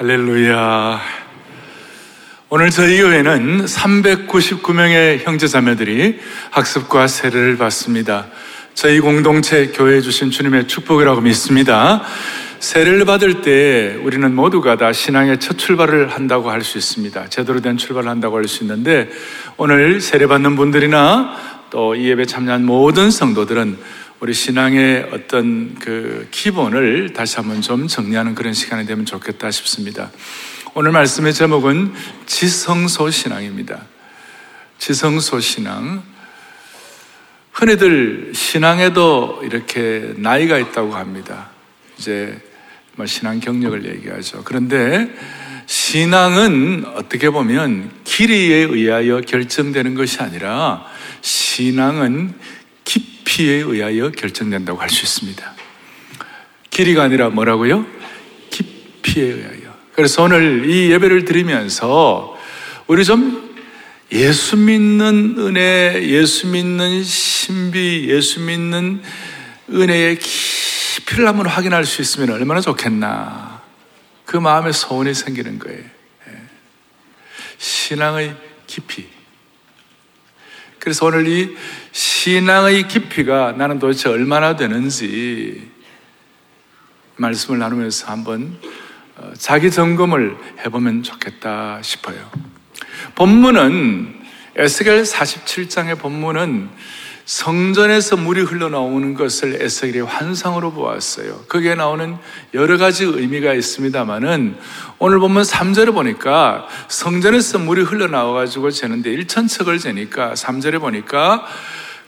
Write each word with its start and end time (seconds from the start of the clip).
할렐루야. 0.00 0.98
오늘 2.48 2.70
저희 2.70 3.02
교회는 3.02 3.66
399명의 3.66 5.22
형제자매들이 5.26 6.18
학습과 6.52 7.06
세례를 7.06 7.58
받습니다. 7.58 8.28
저희 8.72 8.98
공동체 9.00 9.66
교회에 9.66 10.00
주신 10.00 10.30
주님의 10.30 10.68
축복이라고 10.68 11.20
믿습니다. 11.20 12.00
세례를 12.60 13.04
받을 13.04 13.42
때 13.42 13.98
우리는 14.02 14.34
모두가 14.34 14.78
다 14.78 14.90
신앙의 14.94 15.38
첫 15.38 15.58
출발을 15.58 16.08
한다고 16.08 16.50
할 16.50 16.62
수 16.62 16.78
있습니다. 16.78 17.28
제대로 17.28 17.60
된 17.60 17.76
출발을 17.76 18.08
한다고 18.08 18.38
할 18.38 18.48
수 18.48 18.64
있는데 18.64 19.10
오늘 19.58 20.00
세례 20.00 20.26
받는 20.26 20.56
분들이나 20.56 21.36
또 21.68 21.94
이 21.94 22.08
예배 22.08 22.24
참여한 22.24 22.64
모든 22.64 23.10
성도들은 23.10 23.78
우리 24.20 24.34
신앙의 24.34 25.08
어떤 25.12 25.74
그 25.76 26.28
기본을 26.30 27.14
다시 27.14 27.36
한번 27.36 27.62
좀 27.62 27.88
정리하는 27.88 28.34
그런 28.34 28.52
시간이 28.52 28.84
되면 28.86 29.06
좋겠다 29.06 29.50
싶습니다. 29.50 30.10
오늘 30.74 30.92
말씀의 30.92 31.32
제목은 31.32 31.94
지성소 32.26 33.10
신앙입니다. 33.10 33.80
지성소 34.76 35.40
신앙. 35.40 36.02
흔히들 37.50 38.32
신앙에도 38.34 39.40
이렇게 39.42 40.12
나이가 40.18 40.58
있다고 40.58 40.94
합니다. 40.96 41.48
이제 41.96 42.38
뭐 42.96 43.06
신앙 43.06 43.40
경력을 43.40 43.86
얘기하죠. 43.86 44.42
그런데 44.44 45.08
신앙은 45.64 46.84
어떻게 46.94 47.30
보면 47.30 47.90
길이에 48.04 48.56
의하여 48.64 49.22
결정되는 49.22 49.94
것이 49.94 50.20
아니라 50.20 50.84
신앙은 51.22 52.34
깊이에 53.30 53.56
의하여 53.58 54.10
결정된다고 54.10 54.80
할 54.80 54.90
수 54.90 55.04
있습니다. 55.04 55.54
길이가 56.70 57.04
아니라 57.04 57.28
뭐라고요? 57.28 57.86
깊이에 58.50 59.24
의하여. 59.24 59.76
그래서 59.94 60.24
오늘 60.24 60.68
이 60.68 60.90
예배를 60.90 61.24
드리면서 61.24 62.36
우리 62.88 63.04
좀 63.04 63.54
예수 64.10 64.56
믿는 64.56 65.36
은혜, 65.38 66.02
예수 66.08 66.48
믿는 66.48 67.04
신비, 67.04 68.06
예수 68.08 68.40
믿는 68.40 69.02
은혜의 69.70 70.18
깊이를 70.18 71.28
한번 71.28 71.46
확인할 71.46 71.84
수 71.84 72.02
있으면 72.02 72.30
얼마나 72.30 72.60
좋겠나. 72.60 73.62
그 74.24 74.36
마음에 74.36 74.72
소원이 74.72 75.14
생기는 75.14 75.60
거예요. 75.60 75.78
예. 75.78 76.42
신앙의 77.58 78.34
깊이. 78.66 79.06
그래서 80.80 81.06
오늘 81.06 81.28
이 81.28 81.54
신앙의 82.22 82.86
깊이가 82.86 83.52
나는 83.52 83.78
도대체 83.78 84.10
얼마나 84.10 84.54
되는지 84.54 85.70
말씀을 87.16 87.58
나누면서 87.58 88.08
한번 88.08 88.58
어, 89.16 89.32
자기 89.38 89.70
점검을 89.70 90.36
해보면 90.58 91.02
좋겠다 91.02 91.80
싶어요. 91.80 92.18
본문은 93.14 94.20
에스겔 94.54 95.02
47장의 95.04 95.98
본문은 95.98 96.68
성전에서 97.24 98.18
물이 98.18 98.42
흘러나오는 98.42 99.14
것을 99.14 99.62
에스겔이 99.62 100.00
환상으로 100.00 100.72
보았어요. 100.72 101.44
거기에 101.48 101.74
나오는 101.74 102.18
여러 102.52 102.76
가지 102.76 103.04
의미가 103.04 103.54
있습니다만은 103.54 104.58
오늘 104.98 105.20
보면 105.20 105.42
3절에 105.42 105.94
보니까 105.94 106.68
성전에서 106.88 107.60
물이 107.60 107.80
흘러나와가지고 107.80 108.72
재는데 108.72 109.10
1천척을 109.16 109.80
재니까 109.80 110.34
3절에 110.34 110.80
보니까 110.80 111.46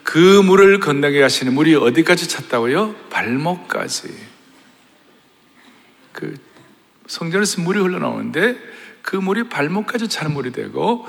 그 0.03 0.19
물을 0.19 0.81
건너게 0.81 1.23
하시는 1.23 1.53
물이 1.53 1.75
어디까지 1.75 2.29
찼다고요? 2.29 2.95
발목까지. 3.11 4.09
그 6.13 6.35
성전에서 7.07 7.63
물이 7.63 7.81
흘러나오는데 7.81 8.57
그 9.03 9.17
물이 9.17 9.49
발목까지 9.49 10.09
차는 10.09 10.33
물이 10.33 10.53
되고 10.53 11.07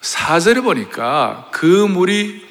사절에 0.00 0.60
보니까 0.60 1.48
그 1.52 1.66
물이 1.66 2.46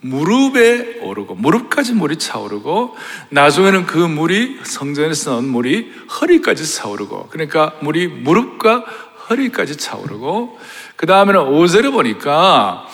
무릎에 0.00 1.00
오르고 1.00 1.34
무릎까지 1.34 1.94
물이 1.94 2.18
차오르고 2.18 2.96
나중에는 3.30 3.86
그 3.86 3.98
물이 3.98 4.60
성전에서 4.62 5.32
나온 5.32 5.48
물이 5.48 5.92
허리까지 6.20 6.74
차오르고 6.74 7.28
그러니까 7.30 7.74
물이 7.80 8.08
무릎과 8.08 8.84
허리까지 9.28 9.76
차오르고 9.76 10.58
그 10.96 11.06
다음에는 11.06 11.40
오절에 11.40 11.90
보니까 11.90 12.85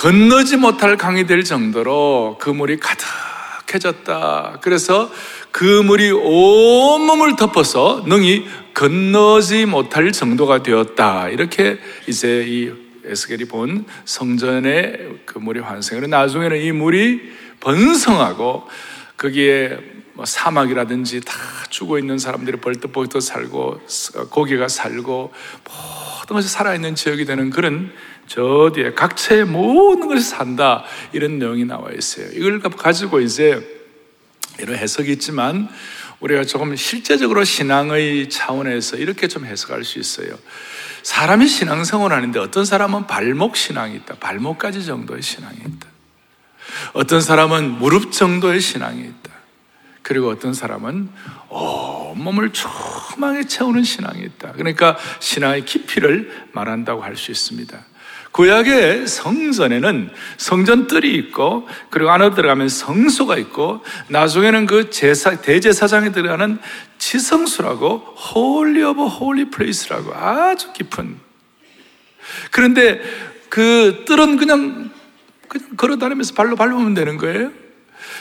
건너지 0.00 0.56
못할 0.56 0.96
강이 0.96 1.26
될 1.26 1.44
정도로 1.44 2.38
그 2.40 2.48
물이 2.48 2.78
가득해졌다. 2.80 4.60
그래서 4.62 5.12
그 5.50 5.62
물이 5.82 6.10
온몸을 6.10 7.36
덮어서 7.36 8.04
능히 8.06 8.46
건너지 8.72 9.66
못할 9.66 10.10
정도가 10.10 10.62
되었다. 10.62 11.28
이렇게 11.28 11.78
이제 12.06 12.46
이 12.48 12.72
에스겔이 13.04 13.44
본 13.44 13.84
성전의 14.06 15.18
그 15.26 15.38
물이 15.38 15.60
환생을 15.60 16.08
나중에는 16.08 16.58
이 16.58 16.72
물이 16.72 17.20
번성하고 17.60 18.66
거기에 19.18 19.76
뭐 20.14 20.24
사막이라든지 20.24 21.20
다 21.20 21.34
죽어 21.68 21.98
있는 21.98 22.16
사람들이 22.16 22.56
벌떡벌떡 22.56 23.20
살고 23.20 23.82
고기가 24.30 24.68
살고 24.68 25.34
모든 25.64 26.36
것이 26.36 26.48
살아있는 26.48 26.94
지역이 26.94 27.26
되는 27.26 27.50
그런 27.50 27.92
저 28.30 28.70
뒤에 28.72 28.92
각처의 28.92 29.44
모든 29.44 30.06
것이 30.06 30.22
산다 30.22 30.84
이런 31.12 31.40
내용이 31.40 31.64
나와 31.64 31.90
있어요. 31.90 32.28
이걸 32.32 32.60
가지고 32.60 33.18
이제 33.18 33.60
이런 34.60 34.76
해석이 34.76 35.10
있지만 35.14 35.68
우리가 36.20 36.44
조금 36.44 36.76
실제적으로 36.76 37.42
신앙의 37.42 38.28
차원에서 38.28 38.98
이렇게 38.98 39.26
좀 39.26 39.46
해석할 39.46 39.82
수 39.82 39.98
있어요. 39.98 40.38
사람이 41.02 41.48
신앙생활 41.48 42.12
하는데 42.12 42.38
어떤 42.38 42.64
사람은 42.64 43.08
발목 43.08 43.56
신앙이 43.56 43.96
있다. 43.96 44.14
발목까지 44.20 44.84
정도의 44.84 45.22
신앙이 45.22 45.56
있다. 45.56 45.88
어떤 46.92 47.20
사람은 47.20 47.78
무릎 47.80 48.12
정도의 48.12 48.60
신앙이 48.60 49.00
있다. 49.00 49.30
그리고 50.02 50.28
어떤 50.28 50.54
사람은 50.54 51.10
온몸을 51.48 52.52
충만하게 52.52 53.48
채우는 53.48 53.82
신앙이 53.82 54.22
있다. 54.22 54.52
그러니까 54.52 54.96
신앙의 55.18 55.64
깊이를 55.64 56.46
말한다고 56.52 57.02
할 57.02 57.16
수 57.16 57.32
있습니다. 57.32 57.90
구약의 58.32 59.08
성전에는 59.08 60.10
성전뜰이 60.36 61.14
있고 61.16 61.68
그리고 61.90 62.10
안으로 62.10 62.34
들어가면 62.34 62.68
성소가 62.68 63.36
있고 63.38 63.82
나중에는 64.08 64.66
그 64.66 64.90
제사 64.90 65.40
대제사장이 65.40 66.12
들어가는 66.12 66.58
지성소라고 66.98 67.96
holy 67.98 68.82
of 68.82 69.04
holy 69.04 69.50
place라고 69.50 70.14
아주 70.14 70.72
깊은 70.72 71.16
그런데 72.50 73.00
그 73.48 74.04
뜰은 74.06 74.36
그냥 74.36 74.90
그냥 75.48 75.68
걸어 75.76 75.96
다니면서 75.96 76.34
발로 76.34 76.54
밟으면 76.54 76.94
되는 76.94 77.16
거예요. 77.16 77.50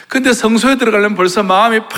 근데 0.07 0.33
성소에 0.33 0.77
들어가려면 0.77 1.15
벌써 1.15 1.43
마음이 1.43 1.79
팍 1.79 1.89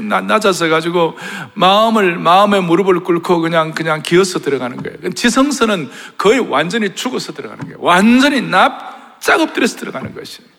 낮아져 0.00 0.68
가지고 0.68 1.16
마음을 1.54 2.18
마음의 2.18 2.62
무릎을 2.62 3.00
꿇고 3.00 3.40
그냥 3.40 3.72
그냥 3.72 4.02
기어서 4.02 4.38
들어가는 4.38 4.82
거예요. 4.82 5.10
지성서는 5.12 5.90
거의 6.18 6.40
완전히 6.40 6.94
죽어서 6.94 7.32
들어가는 7.32 7.64
거예요. 7.64 7.78
완전히 7.80 8.40
납작 8.40 9.40
엎드려서 9.40 9.76
들어가는 9.76 10.14
것이에요. 10.14 10.51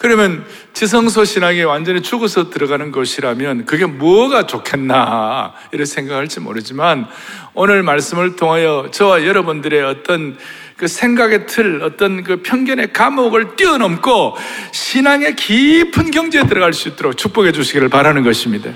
그러면 0.00 0.46
지성소 0.72 1.26
신앙이 1.26 1.62
완전히 1.64 2.00
죽어서 2.00 2.48
들어가는 2.48 2.90
것이라면 2.90 3.66
그게 3.66 3.84
뭐가 3.84 4.46
좋겠나 4.46 5.52
이런 5.72 5.84
생각할지 5.84 6.40
모르지만 6.40 7.06
오늘 7.52 7.82
말씀을 7.82 8.34
통하여 8.34 8.88
저와 8.90 9.26
여러분들의 9.26 9.82
어떤 9.82 10.38
그 10.78 10.88
생각의 10.88 11.46
틀, 11.46 11.82
어떤 11.82 12.24
그 12.24 12.40
편견의 12.40 12.94
감옥을 12.94 13.56
뛰어넘고 13.56 14.38
신앙의 14.72 15.36
깊은 15.36 16.10
경지에 16.12 16.46
들어갈 16.46 16.72
수 16.72 16.88
있도록 16.88 17.18
축복해 17.18 17.52
주시기를 17.52 17.90
바라는 17.90 18.22
것입니다. 18.22 18.70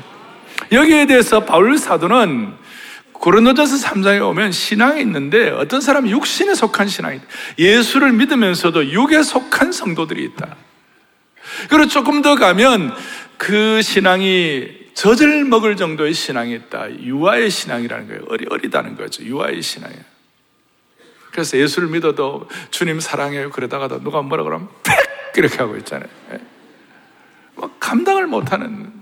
여기에 0.72 1.06
대해서 1.06 1.40
바울 1.40 1.78
사도는 1.78 2.52
고린도전서 3.14 3.76
3장에 3.88 4.28
오면 4.28 4.52
신앙이 4.52 5.00
있는데 5.00 5.48
어떤 5.48 5.80
사람은 5.80 6.10
육신에 6.10 6.54
속한 6.54 6.86
신앙이 6.86 7.16
있다. 7.16 7.26
예수를 7.58 8.12
믿으면서도 8.12 8.90
육에 8.90 9.22
속한 9.22 9.72
성도들이 9.72 10.22
있다. 10.24 10.56
그리고 11.68 11.86
조금 11.88 12.22
더 12.22 12.36
가면 12.36 12.94
그 13.36 13.82
신앙이 13.82 14.84
젖을 14.94 15.44
먹을 15.44 15.76
정도의 15.76 16.14
신앙이 16.14 16.54
있다. 16.54 17.00
유아의 17.00 17.50
신앙이라는 17.50 18.08
거예요. 18.08 18.22
어리, 18.28 18.46
어리다는 18.48 18.96
거죠. 18.96 19.24
유아의 19.24 19.60
신앙이에요. 19.60 20.02
그래서 21.32 21.58
예수를 21.58 21.88
믿어도 21.88 22.48
주님 22.70 23.00
사랑해요. 23.00 23.50
그러다가도 23.50 24.02
누가 24.02 24.22
뭐라 24.22 24.44
그러면 24.44 24.68
팩! 24.84 24.94
이렇게 25.36 25.58
하고 25.58 25.76
있잖아요. 25.78 26.08
예. 26.32 26.38
뭐 27.56 27.70
감당을 27.80 28.26
못하는. 28.26 28.92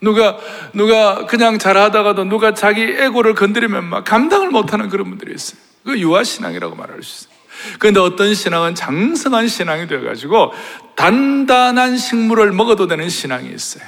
누가, 0.00 0.38
누가 0.74 1.24
그냥 1.24 1.58
잘하다가도 1.58 2.24
누가 2.24 2.52
자기 2.52 2.82
에고를 2.82 3.34
건드리면 3.34 3.84
막 3.84 4.04
감당을 4.04 4.50
못하는 4.50 4.90
그런 4.90 5.08
분들이 5.08 5.34
있어요. 5.34 5.58
그 5.84 5.98
유아신앙이라고 5.98 6.76
말할 6.76 7.02
수 7.02 7.24
있어요. 7.24 7.33
그런데 7.78 8.00
어떤 8.00 8.34
신앙은 8.34 8.74
장성한 8.74 9.48
신앙이 9.48 9.86
되어가지고 9.86 10.52
단단한 10.96 11.96
식물을 11.96 12.52
먹어도 12.52 12.86
되는 12.86 13.08
신앙이 13.08 13.50
있어요. 13.52 13.84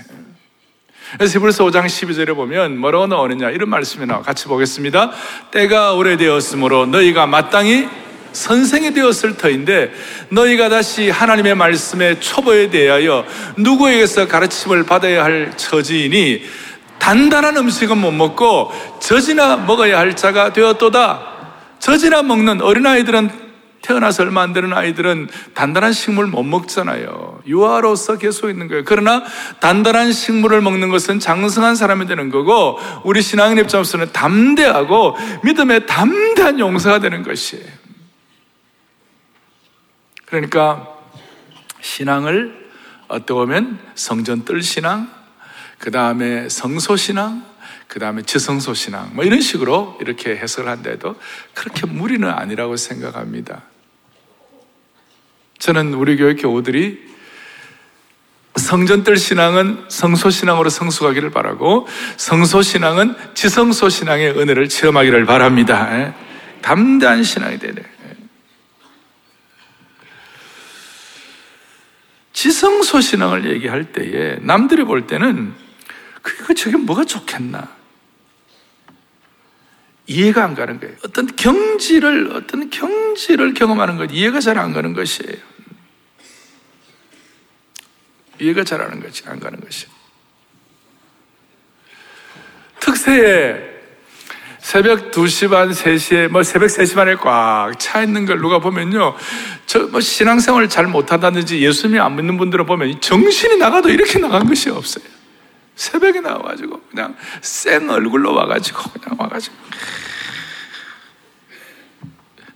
히브리서 1.20 1.64
5장 1.64 1.86
12절에 1.86 2.34
보면 2.34 2.78
뭐라고 2.78 3.06
나오느냐 3.06 3.50
이런 3.50 3.70
말씀이 3.70 4.06
나와 4.06 4.22
같이 4.22 4.46
보겠습니다. 4.46 5.12
때가 5.50 5.94
오래되었으므로 5.94 6.86
너희가 6.86 7.26
마땅히 7.26 7.88
선생이 8.32 8.92
되었을 8.92 9.36
터인데 9.36 9.92
너희가 10.28 10.68
다시 10.68 11.08
하나님의 11.08 11.54
말씀의 11.54 12.20
초보에 12.20 12.68
대하여 12.68 13.24
누구에게서 13.56 14.28
가르침을 14.28 14.84
받아야 14.84 15.24
할 15.24 15.52
처지이니 15.56 16.42
단단한 16.98 17.56
음식은 17.56 17.96
못 17.98 18.10
먹고 18.10 18.72
젖이나 19.00 19.56
먹어야 19.56 19.98
할 19.98 20.16
자가 20.16 20.52
되었도다. 20.52 21.34
젖이나 21.78 22.22
먹는 22.22 22.60
어린아이들은 22.60 23.45
태어나서 23.86 24.24
얼마 24.24 24.42
안 24.42 24.52
되는 24.52 24.72
아이들은 24.72 25.28
단단한 25.54 25.92
식물 25.92 26.26
못 26.26 26.42
먹잖아요. 26.42 27.42
유아로서 27.46 28.18
계속 28.18 28.50
있는 28.50 28.66
거예요. 28.66 28.82
그러나 28.84 29.22
단단한 29.60 30.12
식물을 30.12 30.60
먹는 30.60 30.90
것은 30.90 31.20
장성한 31.20 31.76
사람이 31.76 32.06
되는 32.06 32.30
거고 32.30 32.80
우리 33.04 33.22
신앙인 33.22 33.58
입장에서는 33.58 34.12
담대하고 34.12 35.16
믿음의 35.44 35.86
담대한 35.86 36.58
용사가 36.58 36.98
되는 36.98 37.22
것이에요. 37.22 37.64
그러니까 40.24 40.88
신앙을 41.80 42.66
어떻게 43.06 43.34
보면 43.34 43.78
성전 43.94 44.44
뜰 44.44 44.62
신앙, 44.62 45.08
그 45.78 45.92
다음에 45.92 46.48
성소 46.48 46.96
신앙, 46.96 47.44
그 47.86 48.00
다음에 48.00 48.22
지성소 48.22 48.74
신앙, 48.74 49.14
뭐 49.14 49.24
이런 49.24 49.40
식으로 49.40 49.96
이렇게 50.00 50.36
해석을 50.36 50.68
한데도 50.68 51.14
그렇게 51.54 51.86
무리는 51.86 52.28
아니라고 52.28 52.76
생각합니다. 52.76 53.62
저는 55.58 55.94
우리 55.94 56.16
교회 56.16 56.34
교우들이 56.34 57.06
성전뜰 58.56 59.16
신앙은 59.16 59.84
성소 59.88 60.30
신앙으로 60.30 60.70
성숙하기를 60.70 61.30
바라고 61.30 61.86
성소 62.16 62.62
신앙은 62.62 63.14
지성소 63.34 63.88
신앙의 63.88 64.30
은혜를 64.38 64.68
체험하기를 64.68 65.26
바랍니다. 65.26 65.88
예. 65.98 66.14
담대한 66.62 67.22
신앙이 67.22 67.58
되네. 67.58 67.82
예. 67.82 68.16
지성소 72.32 73.00
신앙을 73.00 73.50
얘기할 73.50 73.92
때에 73.92 74.38
남들이 74.40 74.84
볼 74.84 75.06
때는 75.06 75.54
그게 76.22 76.54
저게 76.54 76.76
뭐가 76.76 77.04
좋겠나? 77.04 77.75
이해가 80.06 80.44
안 80.44 80.54
가는 80.54 80.78
거예요. 80.78 80.94
어떤 81.04 81.26
경지를, 81.34 82.30
어떤 82.32 82.70
경지를 82.70 83.54
경험하는 83.54 83.96
것, 83.96 84.10
이해가 84.12 84.40
잘 84.40 84.58
안 84.58 84.72
가는 84.72 84.92
것이에요. 84.92 85.36
이해가 88.38 88.64
잘 88.64 88.82
안 88.82 89.00
가는 89.00 89.12
안 89.26 89.40
가는 89.40 89.60
것이. 89.60 89.86
특세에 92.80 93.76
새벽 94.60 95.10
2시 95.12 95.48
반, 95.50 95.70
3시에, 95.70 96.28
뭐 96.28 96.42
새벽 96.42 96.66
3시 96.66 96.94
반에 96.94 97.14
꽉 97.16 97.72
차 97.78 98.02
있는 98.02 98.26
걸 98.26 98.38
누가 98.38 98.58
보면요. 98.58 99.16
저, 99.66 99.86
뭐 99.86 100.00
신앙생활을 100.00 100.68
잘 100.68 100.86
못한다든지 100.86 101.60
예수님 101.60 102.00
안 102.00 102.16
믿는 102.16 102.36
분들을 102.36 102.66
보면 102.66 103.00
정신이 103.00 103.58
나가도 103.58 103.90
이렇게 103.90 104.18
나간 104.18 104.46
것이 104.48 104.70
없어요. 104.70 105.15
새벽에 105.76 106.20
나와가지고 106.20 106.80
그냥 106.90 107.14
쌩 107.42 107.88
얼굴로 107.88 108.34
와가지고 108.34 108.90
그냥 108.92 109.16
와가지고 109.20 109.54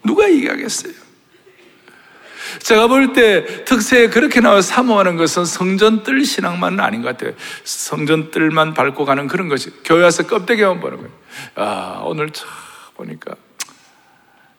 누가 0.05 0.29
얘기하겠어요? 0.29 0.93
제가 2.61 2.89
볼 2.89 3.13
때 3.13 3.65
특세에 3.65 4.09
그렇게 4.09 4.41
나와 4.41 4.61
사모하는 4.61 5.17
것은 5.17 5.45
성전 5.45 6.03
뜰 6.03 6.25
신앙만은 6.25 6.81
아닌 6.81 7.03
것 7.03 7.17
같아요. 7.17 7.35
성전 7.63 8.31
뜰만 8.31 8.75
밟고 8.75 9.05
가는 9.05 9.29
그런 9.29 9.49
것이 9.49 9.71
교회 9.85 10.03
와서 10.03 10.27
껍데기만 10.27 10.81
보는 10.81 10.97
거예요. 10.99 11.13
아 11.55 12.03
오늘 12.05 12.31
참 12.31 12.49
보니까 12.97 13.37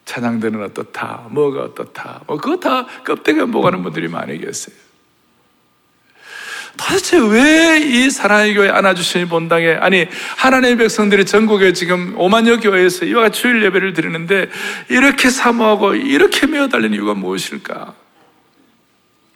찬양대는 0.06 0.63
어떻다, 0.63 1.28
뭐가 1.31 1.63
어떻다, 1.63 2.22
뭐 2.28 2.38
그거 2.38 2.58
다 2.58 2.86
껍데기만 3.04 3.52
보고 3.52 3.63
가는 3.63 3.81
분들이 3.84 4.08
많이 4.08 4.38
계세요. 4.38 4.75
도대체 6.78 7.18
왜 7.18 7.72
이 7.92 8.10
사랑의 8.10 8.54
교회 8.54 8.70
안아주시니 8.70 9.26
본당에 9.26 9.74
아니 9.74 10.08
하나님의 10.38 10.78
백성들이 10.78 11.26
전국에 11.26 11.74
지금 11.74 12.16
5만여 12.16 12.62
교회에서 12.62 13.06
이와 13.06 13.24
같이 13.24 13.42
주일 13.42 13.64
예배를 13.64 13.94
드리는데 13.94 14.50
이렇게 14.90 15.30
사모하고 15.30 15.96
이렇게 15.96 16.48
메어달리는 16.48 16.96
이유가 16.96 17.14
무엇일까? 17.14 17.94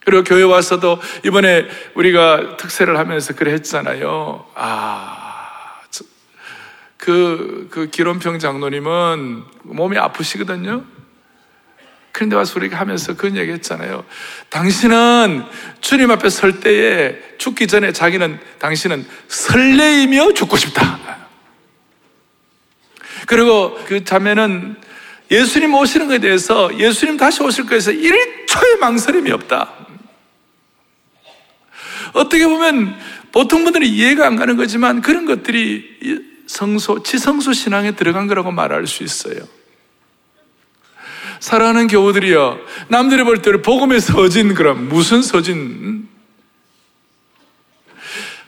그리고 0.06 0.24
교회 0.24 0.44
와서도 0.44 1.02
이번에 1.26 1.66
우리가 1.96 2.58
특세를 2.58 2.98
하면서 2.98 3.34
그래 3.34 3.54
했잖아요. 3.54 4.46
아, 4.54 5.82
그, 6.98 7.68
그 7.72 7.90
기론평 7.90 8.40
장로님은 8.40 9.44
몸이 9.64 9.98
아프시거든요. 9.98 10.84
그런데 12.16 12.38
와서 12.38 12.54
우리가 12.56 12.80
하면서 12.80 13.14
그런 13.14 13.36
얘기 13.36 13.52
했잖아요. 13.52 14.06
당신은 14.48 15.44
주님 15.82 16.12
앞에 16.12 16.30
설 16.30 16.62
때에 16.62 17.18
죽기 17.38 17.68
전에 17.68 17.92
자기는 17.92 18.40
당신은 18.58 19.06
설레이며 19.28 20.32
죽고 20.32 20.56
싶다. 20.56 21.28
그리고 23.28 23.78
그 23.88 24.06
자매는 24.06 24.78
예수님 25.30 25.74
오시는 25.74 26.08
것에 26.08 26.20
대해서 26.20 26.70
예수님 26.80 27.18
다시 27.18 27.44
오실 27.44 27.66
것에서 27.66 27.92
1초의 27.92 28.80
망설임이 28.80 29.30
없다. 29.32 29.74
어떻게 32.14 32.48
보면 32.48 32.98
보통 33.34 33.66
분들은 33.66 33.86
이해가 33.86 34.26
안 34.26 34.38
가는 34.38 34.56
거지만 34.56 35.02
그런 35.02 35.26
것들이 35.26 36.22
성소, 36.48 37.04
지성소 37.04 37.52
신앙에 37.52 37.92
들어간 37.92 38.28
거라고 38.28 38.54
말할 38.54 38.88
수 38.88 39.04
있어요. 39.04 39.46
사랑하는 41.46 41.86
교우들이여, 41.86 42.58
남들이 42.88 43.24
볼 43.24 43.44
때는 43.44 43.62
복음의 43.62 44.02
서진, 44.02 44.56
그럼 44.56 44.90
무슨 44.90 45.22
서진? 45.22 46.08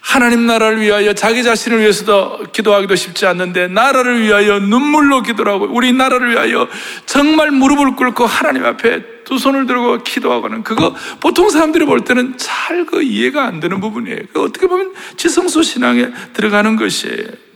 하나님 0.01 0.47
나라를 0.47 0.81
위하여 0.81 1.13
자기 1.13 1.44
자신을 1.44 1.79
위해서도 1.79 2.47
기도하기도 2.51 2.95
쉽지 2.95 3.27
않는데 3.27 3.67
나라를 3.67 4.23
위하여 4.23 4.57
눈물로 4.57 5.21
기도하고 5.21 5.67
우리 5.69 5.94
나라를 5.94 6.31
위하여 6.31 6.67
정말 7.05 7.51
무릎을 7.51 7.95
꿇고 7.95 8.25
하나님 8.25 8.65
앞에 8.65 9.23
두 9.25 9.38
손을 9.38 9.67
들고 9.67 10.01
기도하고는 10.03 10.63
그거 10.63 10.95
보통 11.19 11.51
사람들이 11.51 11.85
볼 11.85 12.01
때는 12.01 12.35
잘 12.38 12.85
그 12.88 13.03
이해가 13.03 13.45
안 13.45 13.59
되는 13.59 13.79
부분이에요. 13.79 14.21
어떻게 14.38 14.65
보면 14.65 14.93
지성소 15.17 15.61
신앙에 15.61 16.09
들어가는 16.33 16.77
것이에요. 16.77 17.46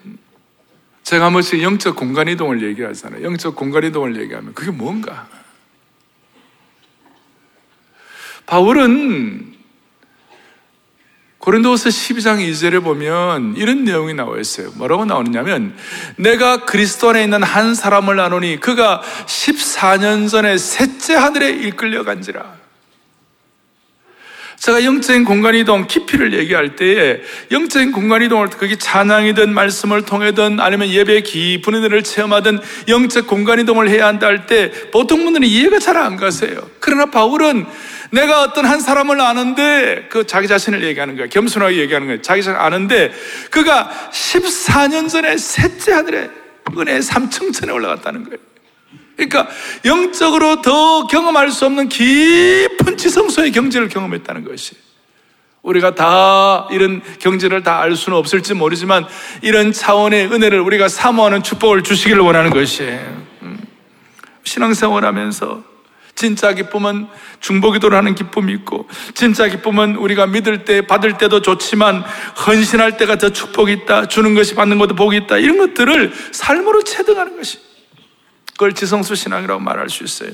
제가 1.12 1.26
한 1.26 1.34
번씩 1.34 1.62
영적 1.62 1.98
공간 1.98 2.30
이동을 2.30 2.64
얘기하잖아요. 2.64 3.22
영적 3.22 3.54
공간 3.54 3.84
이동을 3.84 4.16
얘기하면 4.22 4.54
그게 4.54 4.72
뭔가? 4.72 5.28
바울은 8.46 9.54
고린도서 11.40 11.90
12장 11.90 12.38
2절에 12.40 12.82
보면 12.82 13.58
이런 13.58 13.84
내용이 13.84 14.14
나와 14.14 14.40
있어요. 14.40 14.72
뭐라고 14.76 15.04
나오느냐면 15.04 15.76
내가 16.16 16.64
그리스도 16.64 17.10
안에 17.10 17.26
있는 17.26 17.44
한 17.44 17.76
사람을 17.76 18.16
나누니 18.16 18.62
그가 18.62 19.02
14년 19.26 20.30
전에 20.30 20.58
셋째 20.58 21.16
하늘에 21.16 21.50
이끌려 21.50 22.06
간지라. 22.06 22.61
제가 24.62 24.84
영적인 24.84 25.26
공간 25.26 25.56
이동 25.56 25.88
깊이를 25.88 26.34
얘기할 26.34 26.76
때에 26.76 27.22
영적인 27.50 27.92
공간 27.92 28.22
이동을 28.22 28.52
그게 28.52 28.76
찬양이든 28.78 29.56
말씀을 29.56 30.04
통해든 30.04 30.60
아니면 30.60 30.88
예배 30.88 31.22
깊은 31.22 31.74
은혜를 31.74 32.04
체험하든 32.04 32.60
영적 32.88 33.26
공간 33.26 33.60
이동을 33.60 33.90
해야 33.90 34.06
한다 34.06 34.28
할 34.28 34.46
때 34.46 34.72
보통 34.92 35.24
분들은 35.24 35.48
이해가 35.48 35.80
잘 35.80 35.98
안 35.98 36.16
가세요. 36.16 36.62
그러나 36.80 37.08
바울은 37.08 37.66
내가 38.12 38.44
어떤 38.44 38.66
한 38.66 38.80
사람을 38.80 39.20
아는데 39.20 40.06
그 40.10 40.28
자기 40.28 40.48
자신을 40.48 40.84
얘기하는 40.84 41.16
거야. 41.18 41.26
겸손하게 41.26 41.78
얘기하는 41.78 42.08
거야. 42.08 42.22
자기 42.22 42.44
자신 42.44 42.60
아는데 42.60 43.12
그가 43.50 43.90
14년 44.12 45.10
전에 45.10 45.38
셋째 45.38 45.92
하늘에 45.94 46.30
은혜 46.78 47.00
3층 47.00 47.52
천에 47.52 47.72
올라갔다는 47.72 48.26
거예요. 48.26 48.51
그러니까 49.16 49.48
영적으로 49.86 50.62
더 50.62 51.08
경험할 51.08 51.52
수 51.52 51.66
없는 51.66 51.90
깊은 51.90 52.98
지성소의 52.98 53.52
경제를 53.52 53.90
경험했다는 53.90 54.46
것이. 54.46 54.76
우리가 55.62 55.94
다 55.94 56.68
이런 56.72 57.02
경제를 57.20 57.62
다 57.62 57.82
알 57.82 57.96
수는 57.96 58.18
없을지 58.18 58.54
모르지만 58.54 59.06
이런 59.42 59.72
차원의 59.72 60.32
은혜를 60.32 60.60
우리가 60.60 60.88
사모하는 60.88 61.44
축복을 61.44 61.84
주시기를 61.84 62.22
원하는 62.22 62.50
것이에요. 62.50 63.24
음. 63.44 63.60
신앙생활 64.44 65.06
하면서 65.06 65.64
진짜 66.16 66.54
기쁨은 66.54 67.08
중보기도를 67.40 67.98
하는 67.98 68.14
기쁨이 68.16 68.54
있고 68.54 68.88
진짜 69.14 69.48
기쁨은 69.48 69.96
우리가 69.96 70.28
믿을 70.28 70.66
때 70.66 70.86
받을 70.86 71.18
때도 71.18 71.42
좋지만 71.42 72.04
헌신할 72.46 72.98
때가 72.98 73.18
더 73.18 73.30
축복이 73.30 73.72
있다 73.74 74.08
주는 74.08 74.36
것이 74.36 74.54
받는 74.54 74.78
것도 74.78 74.96
복이 74.96 75.18
있다 75.18 75.38
이런 75.38 75.58
것들을 75.58 76.14
삶으로 76.32 76.84
체득하는 76.84 77.38
것이 77.38 77.60
그걸 78.62 78.74
지성수 78.74 79.16
신앙이라고 79.16 79.60
말할 79.60 79.90
수 79.90 80.04
있어요. 80.04 80.30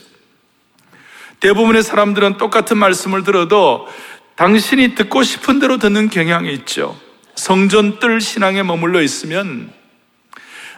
대부분의 1.40 1.82
사람들은 1.82 2.36
똑같은 2.36 2.78
말씀을 2.78 3.24
들어도 3.24 3.88
당신이 4.36 4.96
듣고 4.96 5.24
싶은 5.24 5.60
대로 5.60 5.78
듣는 5.78 6.10
경향이 6.10 6.52
있죠. 6.56 7.00
성전 7.36 8.00
뜰 8.00 8.20
신앙에 8.20 8.64
머물러 8.64 9.02
있으면 9.02 9.72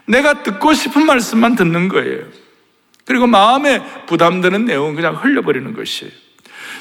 내가 0.06 0.44
듣고 0.44 0.74
싶은 0.74 1.08
말씀만 1.08 1.56
듣는 1.56 1.88
거예요. 1.88 2.26
그리고 3.06 3.26
마음에 3.26 3.84
부담되는 4.06 4.66
내용은 4.66 4.94
그냥 4.94 5.16
흘려버리는 5.16 5.74
것이에요. 5.74 6.12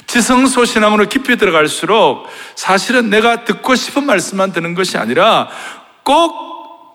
지성소 0.06 0.66
신앙으로 0.66 1.08
깊이 1.08 1.38
들어갈수록 1.38 2.26
사실은 2.56 3.08
내가 3.08 3.46
듣고 3.46 3.74
싶은 3.74 4.04
말씀만 4.04 4.52
듣는 4.52 4.74
것이 4.74 4.98
아니라 4.98 5.48
꼭 6.02 6.47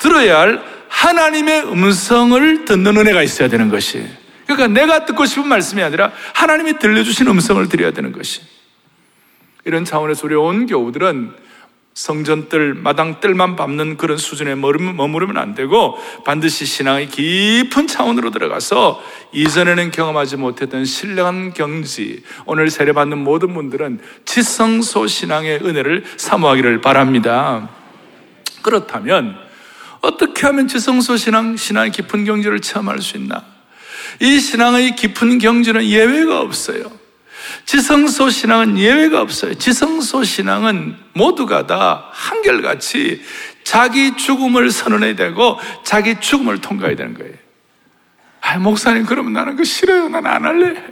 들어야 0.04 0.42
할 0.42 0.62
하나님의 0.90 1.72
음성을 1.72 2.66
듣는 2.66 2.98
은혜가 2.98 3.24
있어야 3.24 3.48
되는 3.48 3.70
것이. 3.70 4.06
그러니까 4.46 4.68
내가 4.68 5.06
듣고 5.06 5.26
싶은 5.26 5.48
말씀이 5.48 5.82
아니라 5.82 6.12
하나님이 6.34 6.78
들려주신 6.78 7.28
음성을 7.28 7.68
드려야 7.70 7.92
되는 7.92 8.12
것이. 8.12 8.42
이런 9.66 9.86
차원에서 9.86 10.28
우리 10.28 10.36
온 10.36 10.68
교우들은 10.68 11.42
성전뜰, 11.94 12.74
마당뜰만 12.74 13.56
밟는 13.56 13.98
그런 13.98 14.18
수준에 14.18 14.56
머무르면 14.56 15.38
안 15.38 15.54
되고 15.54 15.98
반드시 16.26 16.66
신앙의 16.66 17.08
깊은 17.08 17.88
차원으로 17.88 18.32
들어가서 18.32 19.02
이전에는 19.32 19.92
경험하지 19.92 20.38
못했던 20.38 20.86
신령한 20.86 21.54
경지, 21.54 22.24
오늘 22.46 22.70
세례받는 22.70 23.20
모든 23.20 23.54
분들은 23.54 24.00
지성소 24.26 25.08
신앙의 25.08 25.60
은혜를 25.64 26.04
사모하기를 26.18 26.82
바랍니다. 26.82 27.70
그렇다면 28.64 29.38
어떻게 30.04 30.46
하면 30.48 30.68
지성소 30.68 31.16
신앙, 31.16 31.56
신앙의 31.56 31.92
깊은 31.92 32.26
경지를 32.26 32.60
체험할 32.60 33.02
수 33.02 33.16
있나? 33.18 33.44
이 34.20 34.40
신앙의 34.40 34.96
깊은 34.98 35.40
경지는 35.40 35.86
예외가 35.86 36.42
없어요. 36.42 36.92
지성소 37.66 38.30
신앙은 38.30 38.78
예외가 38.78 39.22
없어요. 39.22 39.54
지성소 39.54 40.26
신앙은 40.26 40.98
모두가 41.14 41.68
다 41.68 42.10
한결같이 42.12 43.22
자기 43.64 44.18
죽음을 44.18 44.72
선언해야 44.72 45.16
되고 45.16 45.58
자기 45.86 46.20
죽음을 46.20 46.60
통과해야 46.60 46.98
되는 46.98 47.14
거예요. 47.14 47.34
아, 48.42 48.60
목사님, 48.60 49.06
그러면 49.06 49.32
나는 49.32 49.56
그 49.56 49.64
싫어요. 49.64 50.10
나는 50.10 50.30
안 50.30 50.44
할래. 50.44 50.84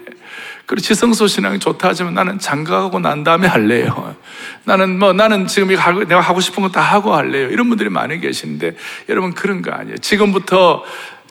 그리고 0.65 0.81
지성소 0.81 1.27
신앙이 1.27 1.59
좋다 1.59 1.89
하지만 1.89 2.13
나는 2.13 2.39
장가가고 2.39 2.99
난 2.99 3.23
다음에 3.23 3.47
할래요. 3.47 4.15
나는 4.63 4.97
뭐, 4.99 5.11
나는 5.13 5.47
지금 5.47 5.67
내가 5.67 6.21
하고 6.21 6.39
싶은 6.39 6.63
거 6.63 6.69
다 6.71 6.79
하고 6.81 7.13
할래요. 7.15 7.49
이런 7.49 7.67
분들이 7.67 7.89
많이 7.89 8.19
계시는데 8.19 8.77
여러분 9.09 9.33
그런 9.33 9.61
거 9.61 9.71
아니에요. 9.71 9.97
지금부터 9.97 10.83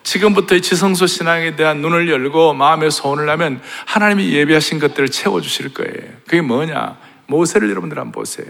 지금부터 0.03 0.55
이 0.55 0.61
지성소 0.61 1.07
신앙에 1.07 1.55
대한 1.55 1.77
눈을 1.77 2.09
열고 2.09 2.53
마음의 2.53 2.91
소원을 2.91 3.29
하면 3.29 3.61
하나님이 3.85 4.31
예비하신 4.33 4.79
것들을 4.79 5.09
채워 5.09 5.41
주실 5.41 5.73
거예요. 5.73 6.11
그게 6.25 6.41
뭐냐? 6.41 6.97
모세를 7.27 7.69
여러분들 7.69 7.97
한번 7.97 8.11
보세요. 8.11 8.47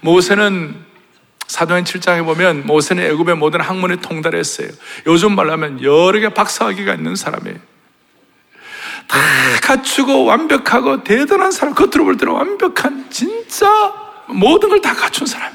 모세는 0.00 0.74
사도행 1.46 1.84
7장에 1.84 2.24
보면 2.24 2.66
모세는 2.66 3.04
애굽의 3.04 3.36
모든 3.36 3.60
학문에 3.60 3.96
통달했어요. 3.96 4.68
요즘 5.06 5.34
말로 5.36 5.52
하면 5.52 5.82
여러 5.82 6.18
개 6.18 6.28
박사학위가 6.30 6.94
있는 6.94 7.14
사람이에요. 7.14 7.58
다 9.08 9.18
갖추고 9.62 10.24
완벽하고 10.24 11.04
대단한 11.04 11.50
사람, 11.52 11.74
겉으로 11.74 12.04
볼 12.04 12.16
때는 12.16 12.32
완벽한 12.34 13.10
진짜 13.10 13.68
모든 14.28 14.68
걸 14.68 14.80
다 14.80 14.94
갖춘 14.94 15.26
사람. 15.26 15.52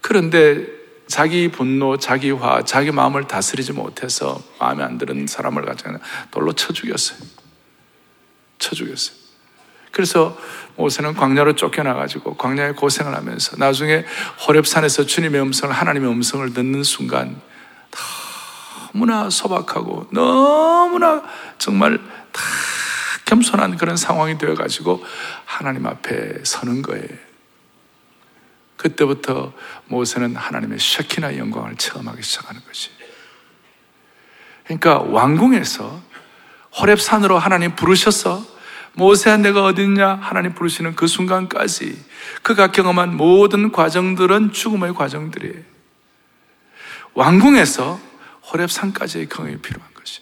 그런데 0.00 0.66
자기 1.06 1.48
분노, 1.50 1.96
자기 1.98 2.30
화, 2.30 2.62
자기 2.64 2.90
마음을 2.90 3.26
다스리지 3.28 3.72
못해서 3.72 4.42
마음에 4.58 4.82
안 4.82 4.98
드는 4.98 5.26
사람을 5.26 5.64
가지고 5.64 5.98
돌로 6.30 6.52
쳐 6.52 6.72
죽였어요. 6.72 7.18
쳐 8.58 8.74
죽였어요. 8.74 9.16
그래서 9.90 10.38
모세는 10.76 11.14
광야로 11.14 11.54
쫓겨나가지고 11.54 12.36
광야에 12.36 12.72
고생을 12.72 13.14
하면서 13.14 13.56
나중에 13.58 14.04
호랩산에서 14.46 15.06
주님의 15.06 15.40
음성을, 15.42 15.74
하나님의 15.74 16.10
음성을 16.10 16.54
듣는 16.54 16.82
순간 16.82 17.40
너무나 18.92 19.30
소박하고 19.30 20.06
너무나 20.10 21.22
정말 21.58 21.98
다 22.32 22.42
겸손한 23.24 23.76
그런 23.78 23.96
상황이 23.96 24.36
되어가지고 24.36 25.04
하나님 25.44 25.86
앞에 25.86 26.44
서는 26.44 26.82
거예요. 26.82 27.08
그때부터 28.76 29.52
모세는 29.86 30.36
하나님의 30.36 30.78
ሸ키나 30.78 31.38
영광을 31.38 31.76
체험하기 31.76 32.22
시작하는 32.22 32.60
것이. 32.66 32.90
그러니까 34.64 34.98
왕궁에서 34.98 36.02
호랩산으로 36.74 37.38
하나님 37.38 37.74
부르셔서 37.74 38.44
모세야 38.94 39.38
내가 39.38 39.64
어딨냐 39.64 40.18
하나님 40.20 40.54
부르시는 40.54 40.94
그 40.96 41.06
순간까지 41.06 42.04
그가 42.42 42.72
경험한 42.72 43.16
모든 43.16 43.72
과정들은 43.72 44.52
죽음의 44.52 44.94
과정들이에요. 44.94 45.62
왕궁에서 47.14 48.11
호랩산까지의 48.46 49.28
경험이 49.28 49.58
필요한 49.58 49.92
것이. 49.94 50.20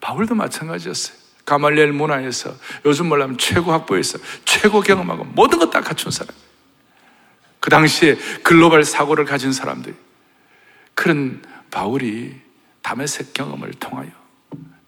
바울도 0.00 0.34
마찬가지였어요. 0.34 1.18
가말리엘 1.44 1.92
문화에서 1.92 2.54
요즘 2.84 3.08
말하면 3.08 3.38
최고 3.38 3.72
학부에서 3.72 4.18
최고 4.44 4.80
경험하고 4.80 5.24
모든 5.24 5.58
것 5.58 5.70
다 5.70 5.80
갖춘 5.80 6.10
사람. 6.10 6.34
그 7.58 7.70
당시에 7.70 8.16
글로벌 8.42 8.84
사고를 8.84 9.24
가진 9.24 9.52
사람들. 9.52 9.94
그런 10.94 11.42
바울이 11.70 12.40
담에색 12.82 13.34
경험을 13.34 13.72
통하여 13.74 14.10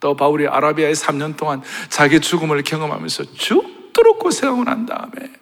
또 0.01 0.17
바울이 0.17 0.49
아라비아에 0.49 0.93
3년 0.93 1.37
동안 1.37 1.62
자기 1.89 2.21
죽음을 2.21 2.62
경험하면서 2.62 3.35
죽도록 3.35 4.19
고생하고 4.19 4.65
난 4.65 4.87
다음에 4.87 5.33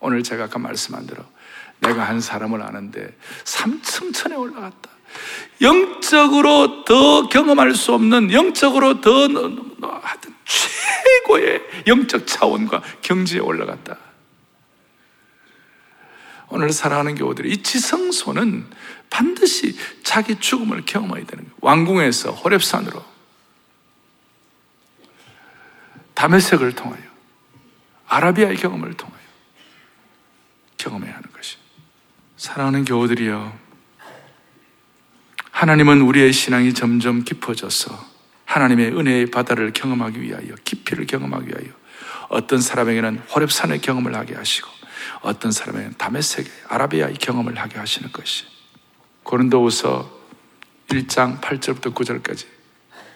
오늘 0.00 0.22
제가 0.22 0.44
아까 0.44 0.58
말씀한 0.58 1.06
대로 1.06 1.24
내가 1.80 2.04
한 2.04 2.20
사람을 2.20 2.62
아는데 2.62 3.16
3층 3.44 4.14
천에 4.14 4.36
올라갔다. 4.36 4.90
영적으로 5.60 6.84
더 6.84 7.28
경험할 7.28 7.74
수 7.74 7.92
없는 7.94 8.32
영적으로 8.32 9.00
더 9.00 9.10
하여튼 9.22 10.34
최고의 10.44 11.62
영적 11.86 12.26
차원과 12.26 12.82
경지에 13.02 13.40
올라갔다. 13.40 13.98
오늘 16.48 16.70
사랑하는 16.70 17.16
교우들이 17.16 17.50
이 17.50 17.62
지성소는 17.62 18.70
반드시 19.10 19.76
자기 20.02 20.38
죽음을 20.38 20.84
경험해야 20.86 21.26
되는 21.26 21.44
거예요. 21.44 21.56
왕궁에서 21.60 22.36
호랩산으로 22.36 23.02
담에색을 26.14 26.72
통하여 26.74 27.02
아라비아의 28.06 28.56
경험을 28.56 28.94
통하여 28.94 29.20
경험해야 30.78 31.14
하는 31.16 31.30
것이. 31.32 31.56
사랑하는 32.36 32.84
교우들이여, 32.84 33.58
하나님은 35.56 36.02
우리의 36.02 36.34
신앙이 36.34 36.74
점점 36.74 37.24
깊어져서 37.24 37.98
하나님의 38.44 38.88
은혜의 38.88 39.26
바다를 39.30 39.72
경험하기 39.72 40.20
위하여, 40.20 40.48
깊이를 40.64 41.06
경험하기 41.06 41.48
위하여 41.48 41.72
어떤 42.28 42.60
사람에게는 42.60 43.22
호랩산의 43.30 43.80
경험을 43.80 44.14
하게 44.14 44.34
하시고 44.34 44.68
어떤 45.22 45.52
사람에게는 45.52 45.94
다메섹의 45.96 46.52
아라비아의 46.68 47.14
경험을 47.14 47.56
하게 47.58 47.78
하시는 47.78 48.12
것이 48.12 48.44
고린도후서 49.22 50.10
1장 50.88 51.40
8절부터 51.40 51.94
9절까지 51.94 52.44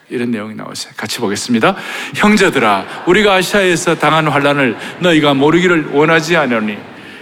이런 0.08 0.30
내용이 0.30 0.54
나오세요. 0.54 0.94
같이 0.96 1.18
보겠습니다. 1.18 1.76
형제들아, 2.14 3.04
우리가 3.06 3.34
아시아에서 3.34 3.98
당한 3.98 4.26
환란을 4.26 4.78
너희가 5.00 5.34
모르기를 5.34 5.90
원하지 5.90 6.36
않으니 6.38 6.78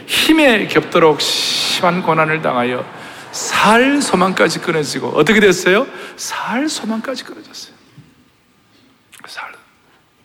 힘에 0.06 0.68
겹도록 0.68 1.20
심한 1.20 2.02
고난을 2.02 2.40
당하여 2.40 2.97
살 3.38 4.02
소망까지 4.02 4.58
끊어지고 4.58 5.10
어떻게 5.10 5.38
됐어요? 5.38 5.86
살 6.16 6.68
소망까지 6.68 7.22
끊어졌어요. 7.22 7.72
살, 9.28 9.52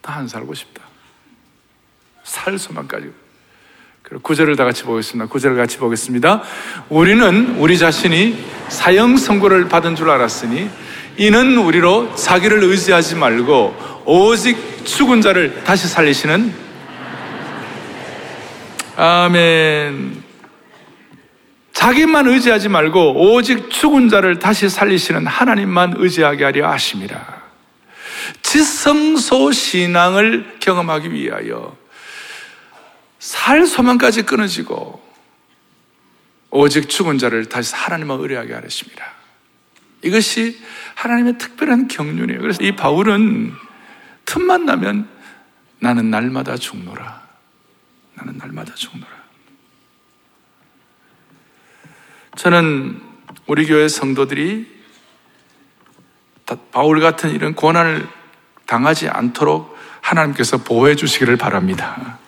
다안 0.02 0.28
살고 0.28 0.56
싶다. 0.56 0.82
살 2.24 2.58
소망까지. 2.58 3.12
구절을 4.24 4.56
다 4.56 4.66
같이 4.66 4.84
보겠습니다. 4.84 5.30
구절을 5.30 5.56
같이 5.56 5.78
보겠습니다. 5.78 6.42
우리는 6.90 7.58
우리 7.60 7.78
자신이 7.78 8.44
사형 8.70 9.18
선고를 9.18 9.70
받은 9.70 9.96
줄 9.96 10.10
알았으니 10.10 10.70
이는 11.18 11.58
우리로 11.58 12.16
자기를 12.16 12.64
의지하지 12.64 13.16
말고 13.16 14.04
오직 14.06 14.86
죽은 14.86 15.22
자를 15.22 15.64
다시 15.64 15.88
살리시는 15.88 16.52
아멘. 18.96 20.23
자기만 21.84 22.28
의지하지 22.30 22.70
말고 22.70 23.34
오직 23.34 23.70
죽은 23.70 24.08
자를 24.08 24.40
다시 24.40 24.70
살리시는 24.70 25.28
하나님만 25.28 25.96
의지하게 25.98 26.46
하려 26.46 26.72
하십니다. 26.72 27.42
지성소 28.42 29.52
신앙을 29.52 30.60
경험하기 30.62 31.12
위하여 31.12 31.76
살 33.20 33.68
소망까지 33.68 34.22
끊어지고 34.22 35.04
오직 36.52 36.88
죽은 36.88 37.18
자를 37.18 37.50
다시 37.50 37.76
하나님만 37.76 38.18
의뢰하게 38.22 38.54
하십니다. 38.54 39.04
이것이 40.04 40.62
하나님의 40.96 41.38
특별한 41.38 41.90
경륜이에요. 41.90 42.40
그래서 42.40 42.64
이 42.64 42.78
바울은 42.78 43.52
틈만 44.24 44.66
나면 44.66 45.10
나는 45.80 46.10
날마다 46.10 46.56
죽노라. 46.56 47.24
나는 48.14 48.38
날마다 48.38 48.74
죽노라. 48.74 49.13
저는 52.36 53.00
우리 53.48 53.66
교회 53.66 53.88
성도들이 53.88 54.68
바울 56.72 57.00
같은 57.00 57.32
이런 57.32 57.56
고난을 57.56 58.08
당하지 58.66 59.10
않도록 59.10 59.78
하나님께서 60.02 60.58
보호해 60.58 60.96
주시기를 60.96 61.38
바랍니다. 61.38 62.20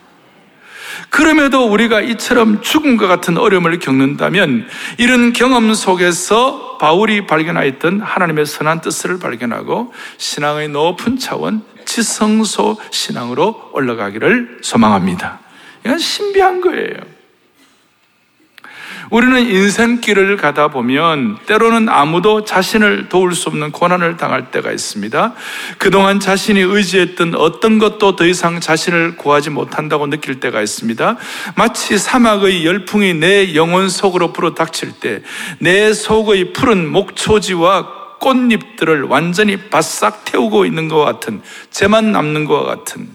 그럼에도 1.10 1.66
우리가 1.66 2.02
이처럼 2.02 2.62
죽음과 2.62 3.08
같은 3.08 3.38
어려움을 3.38 3.80
겪는다면 3.80 4.68
이런 4.98 5.34
경험 5.34 5.74
속에서 5.74 6.78
바울이 6.78 7.26
발견하였던 7.28 8.02
하나님의 8.02 8.46
선한 8.46 8.82
뜻을 8.82 9.20
발견하고 9.20 9.94
신앙의 10.18 10.70
높은 10.70 11.18
차원 11.18 11.64
지성소 11.86 12.78
신앙으로 12.92 13.72
올라가기를 13.74 14.60
소망합니다. 14.62 15.40
이건 15.86 15.98
신비한 15.98 16.62
거예요. 16.62 17.15
우리는 19.10 19.40
인생길을 19.40 20.38
가다 20.38 20.70
보면 20.70 21.38
때로는 21.46 21.90
아무도 21.90 22.44
자신을 22.44 23.10
도울 23.10 23.36
수 23.36 23.50
없는 23.50 23.72
고난을 23.72 24.18
당할 24.18 24.52
때가 24.52 24.72
있습니다. 24.72 25.34
그동안 25.78 26.20
자신이 26.20 26.60
의지했던 26.60 27.36
어떤 27.36 27.80
것도 27.80 28.16
더 28.16 28.26
이상 28.26 28.60
자신을 28.60 29.18
구하지 29.18 29.50
못한다고 29.50 30.08
느낄 30.08 30.40
때가 30.40 30.62
있습니다. 30.62 31.18
마치 31.56 31.98
사막의 31.98 32.66
열풍이 32.66 33.14
내 33.14 33.56
영혼 33.56 33.90
속으로 33.90 34.34
불어닥칠 34.34 34.94
때 35.00 35.24
내 35.60 35.94
속의 35.94 36.54
푸른 36.54 36.88
목초지와 36.92 38.18
꽃잎들을 38.20 39.04
완전히 39.04 39.58
바싹 39.58 40.26
태우고 40.26 40.66
있는 40.66 40.88
것 40.88 41.04
같은, 41.04 41.42
재만 41.70 42.12
남는 42.12 42.46
것 42.46 42.64
같은, 42.64 43.10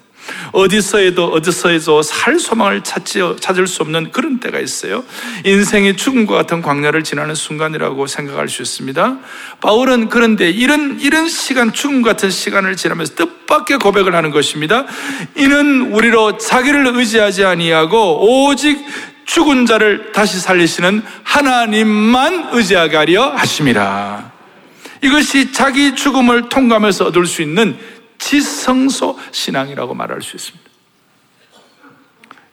어디서에도 0.53 1.27
어디서에도 1.27 2.03
살 2.03 2.39
소망을 2.39 2.83
찾지, 2.83 3.37
찾을 3.41 3.67
수 3.67 3.83
없는 3.83 4.13
그런 4.13 4.41
때가 4.41 4.59
있어요. 4.59 5.05
인생이 5.45 5.97
죽음과 5.97 6.35
같은 6.35 6.63
광야를 6.63 7.05
지나는 7.05 7.35
순간이라고 7.35 8.07
생각할 8.07 8.49
수 8.49 8.63
있습니다. 8.63 9.19
바울은 9.61 10.09
그런데 10.09 10.51
이런 10.51 10.99
이런 11.01 11.29
시간 11.29 11.73
죽음 11.73 12.03
같은 12.03 12.31
시간을 12.31 12.77
지나면서 12.77 13.15
뜻밖의 13.15 13.79
고백을 13.79 14.15
하는 14.15 14.31
것입니다. 14.31 14.87
이는 15.37 15.93
우리로 15.93 16.39
자기를 16.39 16.87
의지하지 16.95 17.45
아니하고 17.45 18.47
오직 18.49 18.85
죽은 19.25 19.67
자를 19.67 20.11
다시 20.13 20.41
살리시는 20.41 21.03
하나님만 21.23 22.49
의지하게 22.53 22.97
하려 22.97 23.31
하심이라. 23.31 24.33
이것이 25.03 25.53
자기 25.53 25.95
죽음을 25.95 26.49
통과하면서 26.49 27.07
얻을 27.07 27.27
수 27.27 27.41
있는 27.43 27.77
지성소 28.31 29.19
신앙이라고 29.33 29.93
말할 29.95 30.23
수 30.23 30.37
있습니다. 30.37 30.71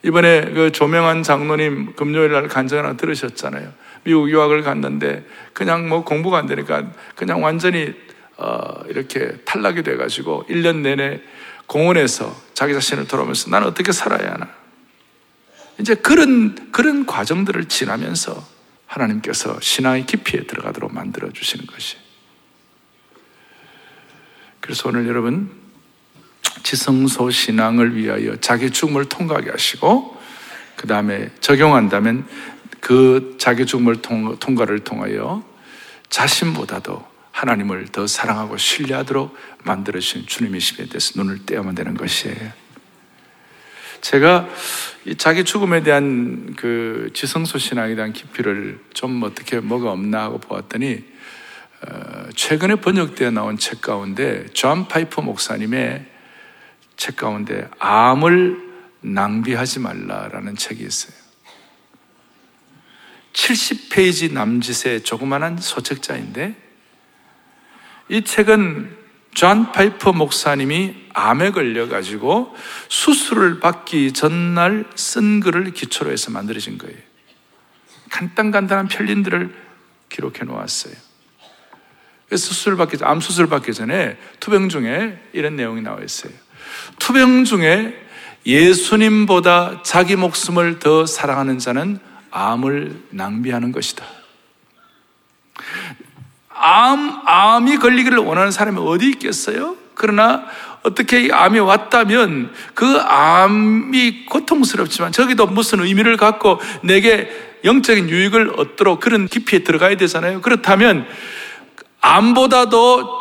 이번에 0.02 0.52
그 0.52 0.72
조명한 0.72 1.22
장로님 1.22 1.94
금요일 1.96 2.32
날 2.32 2.48
간증 2.48 2.80
하나 2.80 2.98
들으셨잖아요. 2.98 3.72
미국 4.04 4.28
유학을 4.28 4.64
갔는데 4.64 5.24
그냥 5.54 5.88
뭐 5.88 6.04
공부가 6.04 6.40
안 6.40 6.48
되니까 6.48 6.90
그냥 7.16 7.44
완전히 7.44 7.94
어 8.38 8.82
이렇게 8.88 9.38
탈락이 9.46 9.84
돼가지고 9.84 10.46
1년 10.50 10.78
내내 10.78 11.22
공원에서 11.68 12.36
자기 12.56 12.74
자신을 12.74 13.08
돌아오면서 13.08 13.52
나는 13.52 13.68
어떻게 13.68 13.92
살아야 13.92 14.34
하나. 14.34 14.50
이제 15.80 15.94
그런, 15.94 16.72
그런 16.72 17.06
과정들을 17.06 17.66
지나면서 17.66 18.44
하나님께서 18.88 19.60
신앙의 19.62 20.08
깊이에 20.08 20.48
들어가도록 20.48 20.92
만들어 20.92 21.32
주시는 21.32 21.68
것이. 21.68 21.98
그래서 24.60 24.90
오늘 24.90 25.08
여러분 25.08 25.57
지성소 26.64 27.30
신앙을 27.30 27.96
위하여 27.96 28.36
자기 28.38 28.72
죽음을 28.72 29.06
통과하게 29.06 29.52
하시고 29.52 30.18
그 30.76 30.88
다음에 30.88 31.30
적용한다면 31.40 32.28
그 32.80 33.36
자기 33.40 33.66
죽음을 33.66 34.02
통, 34.02 34.38
통과를 34.40 34.80
통하여 34.80 35.44
자신보다도 36.10 37.06
하나님을 37.32 37.88
더 37.88 38.08
사랑하고 38.08 38.58
신뢰하도록 38.58 39.36
만들어주신 39.64 40.26
주님의 40.26 40.60
심에 40.60 40.88
대해서 40.88 41.14
눈을 41.22 41.46
떼어만 41.46 41.76
되는 41.76 41.96
것이에요. 41.96 42.52
제가 44.02 44.48
자기 45.18 45.44
죽음에 45.44 45.84
대한 45.84 46.56
그 46.56 47.10
지성소 47.14 47.58
신앙에 47.58 47.96
대한 47.96 48.14
깊이를 48.14 48.80
좀 48.94 49.22
어떻게 49.24 49.60
뭐가 49.60 49.92
없나 49.92 50.24
하고 50.24 50.40
보았더니 50.40 51.04
어, 51.82 52.30
최근에 52.36 52.76
번역되어 52.76 53.32
나온 53.32 53.58
책 53.58 53.82
가운데 53.82 54.46
존 54.54 54.88
파이퍼 54.88 55.22
목사님의 55.22 56.06
책 56.98 57.16
가운데 57.16 57.70
암을 57.80 58.68
낭비하지 59.02 59.80
말라라는 59.80 60.56
책이 60.56 60.84
있어요. 60.84 61.16
70페이지 63.34 64.34
남짓의 64.34 65.04
조그만한 65.04 65.58
소책자인데 65.58 66.56
이 68.10 68.24
책은 68.24 68.98
존 69.34 69.72
파이퍼 69.72 70.14
목사님이 70.14 70.96
암에 71.14 71.52
걸려가지고 71.52 72.56
수술을 72.90 73.60
받기 73.60 74.14
전날 74.14 74.90
쓴 74.96 75.40
글을 75.40 75.72
기초로 75.74 76.12
해서 76.12 76.32
만들어진 76.32 76.80
거예요. 76.80 76.98
간단간단한 78.10 78.88
편린들을 78.88 79.54
기록해 80.10 80.40
놓았어요. 80.46 80.96
수술 82.32 82.76
받기, 82.76 82.98
암 83.04 83.22
수술 83.22 83.48
받기 83.48 83.74
전에 83.74 84.18
투병 84.40 84.70
중에 84.70 85.22
이런 85.34 85.56
내용이 85.56 85.82
나와 85.82 86.02
있어요. 86.02 86.34
투병 87.00 87.46
중에 87.46 88.08
예수님보다 88.46 89.82
자기 89.84 90.16
목숨을 90.16 90.80
더 90.80 91.06
사랑하는 91.06 91.60
자는 91.60 92.00
암을 92.32 93.04
낭비하는 93.10 93.72
것이다. 93.72 94.06
암, 96.50 97.22
암이 97.26 97.78
걸리기를 97.78 98.18
원하는 98.20 98.52
사람이 98.52 98.80
어디 98.80 99.10
있겠어요? 99.10 99.76
그러나 99.94 100.46
어떻게 100.84 101.30
암이 101.32 101.60
왔다면 101.60 102.54
그 102.74 102.86
암이 103.00 104.26
고통스럽지만 104.26 105.12
저기도 105.12 105.48
무슨 105.48 105.82
의미를 105.82 106.18
갖고 106.18 106.60
내게 106.82 107.30
영적인 107.64 108.10
유익을 108.10 108.54
얻도록 108.58 109.00
그런 109.00 109.28
깊이에 109.28 109.60
들어가야 109.60 109.98
되잖아요. 109.98 110.42
그렇다면 110.42 111.06
암보다도 112.00 113.17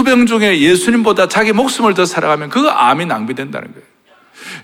투병 0.00 0.24
중에 0.24 0.60
예수님보다 0.60 1.28
자기 1.28 1.52
목숨을 1.52 1.92
더 1.92 2.06
살아가면 2.06 2.48
그 2.48 2.66
암이 2.70 3.04
낭비된다는 3.04 3.70
거예요. 3.70 3.86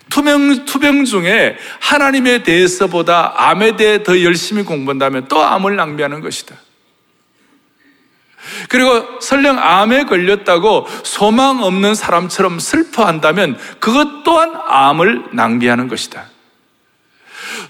투병, 0.08 0.64
투병 0.64 1.04
중에 1.04 1.58
하나님에 1.78 2.42
대해서보다 2.42 3.34
암에 3.36 3.76
대해 3.76 4.02
더 4.02 4.22
열심히 4.22 4.62
공부한다면 4.62 5.28
또 5.28 5.42
암을 5.42 5.76
낭비하는 5.76 6.22
것이다. 6.22 6.56
그리고 8.70 9.20
설령 9.20 9.58
암에 9.58 10.04
걸렸다고 10.04 10.86
소망 11.02 11.62
없는 11.62 11.94
사람처럼 11.94 12.58
슬퍼한다면 12.58 13.58
그것 13.78 14.22
또한 14.24 14.54
암을 14.66 15.24
낭비하는 15.32 15.88
것이다. 15.88 16.24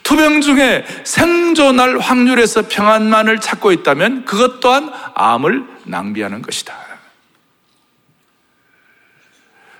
투병 0.05 0.41
중에 0.41 0.85
생존할 1.03 1.99
확률에서 1.99 2.69
평안만을 2.69 3.41
찾고 3.41 3.73
있다면 3.73 4.25
그것 4.25 4.61
또한 4.61 4.93
암을 5.15 5.65
낭비하는 5.85 6.43
것이다. 6.43 6.86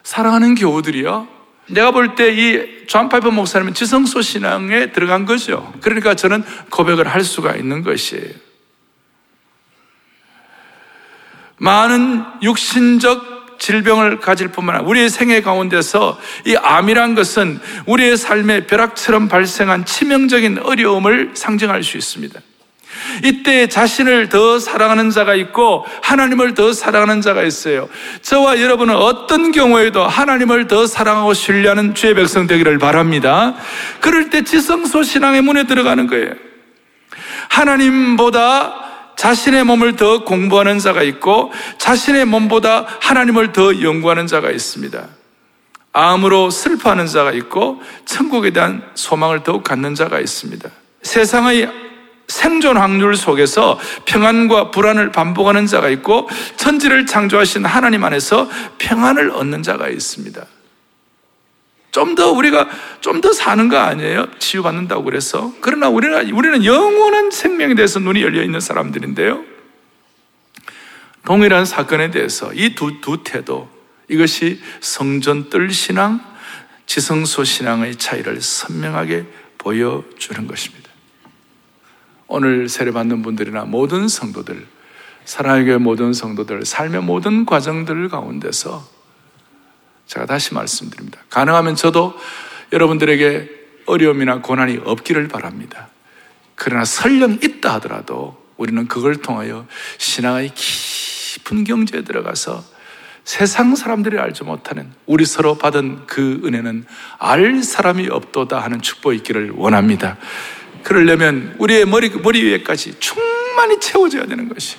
사랑하는 0.07 0.55
교우들이여. 0.55 1.27
내가 1.69 1.91
볼 1.91 2.15
때 2.15 2.31
이 2.31 2.87
존 2.87 3.02
파이퍼 3.02 3.33
목사님은 3.33 3.75
지성소 3.75 4.23
신앙에 4.23 4.93
들어간 4.93 5.27
거죠. 5.27 5.75
그러니까 5.81 6.15
저는 6.15 6.45
고백을 6.71 7.09
할 7.09 7.25
수가 7.25 7.57
있는 7.57 7.83
것이에요. 7.83 8.31
많은 11.59 12.23
육신적 12.41 13.59
질병을 13.59 14.21
가질 14.21 14.49
뿐만 14.49 14.77
아니라 14.77 14.89
우리의 14.89 15.09
생애 15.09 15.41
가운데서 15.41 16.21
이 16.45 16.55
암이란 16.55 17.17
것은 17.17 17.59
우리의 17.87 18.17
삶의 18.17 18.69
벼락처럼 18.69 19.27
발생한 19.27 19.87
치명적인 19.87 20.59
어려움을 20.59 21.33
상징할 21.35 21.83
수 21.83 21.97
있습니다. 21.97 22.39
이때 23.25 23.67
자신을 23.69 24.29
더 24.29 24.59
사랑하는 24.59 25.11
자가 25.11 25.35
있고 25.35 25.85
하나님을 26.03 26.55
더 26.55 26.73
사랑하는 26.73 27.21
자가 27.21 27.43
있어요. 27.43 27.89
저와 28.23 28.61
여러분은 28.61 28.95
어떤 28.95 29.53
경우에도 29.53 30.07
하나님을 30.07 30.67
더 30.67 30.87
사랑하고 30.87 31.35
신뢰하는 31.35 31.95
주의 31.95 32.15
백성 32.15 32.47
되기를 32.47 32.79
바랍니다. 32.79 33.55
그럴 34.01 34.31
때 34.31 34.43
지성소 34.43 35.03
신앙의 35.03 35.43
문에 35.43 35.65
들어가는 35.65 36.07
거예요. 36.07 36.33
하나님보다 37.49 38.87
자신의 39.17 39.65
몸을 39.65 39.97
더 39.97 40.25
공부하는 40.25 40.79
자가 40.79 41.03
있고 41.03 41.53
자신의 41.79 42.27
몸보다 42.27 42.87
하나님을 43.01 43.53
더 43.53 43.81
연구하는 43.83 44.27
자가 44.27 44.51
있습니다. 44.51 45.09
암으로 45.93 46.51
슬퍼하는 46.51 47.07
자가 47.07 47.33
있고 47.33 47.81
천국에 48.05 48.51
대한 48.51 48.83
소망을 48.95 49.43
더욱 49.43 49.65
갖는 49.65 49.95
자가 49.95 50.21
있습니다. 50.21 50.69
세상의 51.03 51.86
생존 52.29 52.77
확률 52.77 53.17
속에서 53.17 53.79
평안과 54.05 54.71
불안을 54.71 55.13
반복하는 55.13 55.67
자가 55.67 55.89
있고 55.91 56.29
천지를 56.57 57.07
창조하신 57.07 57.65
하나님 57.65 58.05
안에서 58.05 58.49
평안을 58.79 59.31
얻는 59.31 59.63
자가 59.63 59.89
있습니다. 59.89 60.45
좀 61.93 62.15
더 62.15 62.31
우리가 62.33 62.69
좀 63.01 63.21
더 63.23 63.33
사는 63.33 63.69
거 63.69 63.79
아니에요? 63.79 64.27
치유받는다고 64.39 65.05
그래서. 65.05 65.53
그러나 65.61 65.89
우리는, 65.89 66.31
우리는 66.31 66.65
영원한 66.65 67.31
생명에 67.31 67.75
대해서 67.75 68.01
눈이 68.01 68.23
열려 68.23 68.43
있는 68.43 68.61
사람들인데요. 68.61 69.43
동일한 71.25 71.65
사건에 71.65 72.11
대해서 72.11 72.53
이 72.53 72.75
두, 72.75 73.01
두 73.01 73.25
태도, 73.25 73.69
이것이 74.09 74.61
성전 74.81 75.49
뜰 75.49 75.73
신앙, 75.73 76.21
지성소 76.87 77.45
신앙의 77.45 77.97
차이를 77.97 78.41
선명하게 78.41 79.27
보여주는 79.59 80.47
것입니다. 80.47 80.86
오늘 82.29 82.69
세례받는 82.69 83.23
분들이나 83.23 83.65
모든 83.65 84.09
성도들, 84.09 84.67
사랑의 85.25 85.65
교회 85.67 85.77
모든 85.77 86.13
성도들, 86.13 86.65
삶의 86.65 87.03
모든 87.03 87.47
과정들 87.47 88.09
가운데서 88.09 88.87
제가 90.07 90.27
다시 90.27 90.55
말씀드립니다. 90.55 91.19
가능하면 91.31 91.77
저도 91.77 92.15
여러분들에게 92.73 93.51
어려움이나 93.87 94.41
고난이 94.41 94.81
없기를 94.85 95.29
바랍니다. 95.29 95.89
그러나 96.55 96.85
설령 96.85 97.39
있다 97.43 97.75
하더라도 97.75 98.45
우리는 98.57 98.89
그걸 98.89 99.17
통하여 99.17 99.67
신앙의 99.99 100.53
깊은 100.55 101.65
경지에 101.65 102.03
들어가서 102.03 102.65
세상 103.25 103.75
사람들이 103.75 104.19
알지 104.19 104.45
못하는 104.45 104.91
우리 105.05 105.25
서로 105.25 105.59
받은 105.59 106.07
그 106.07 106.41
은혜는 106.45 106.87
알 107.19 107.63
사람이 107.63 108.09
없도다 108.09 108.61
하는 108.61 108.81
축복이 108.81 109.17
있기를 109.17 109.51
원합니다. 109.57 110.17
그러려면 110.87 111.57
우리의 111.59 111.85
머리, 111.85 112.11
머리 112.11 112.45
위에까지 112.45 113.01
충만히 113.01 113.81
채워져야 113.81 114.27
되는 114.27 114.49
것이 114.49 114.77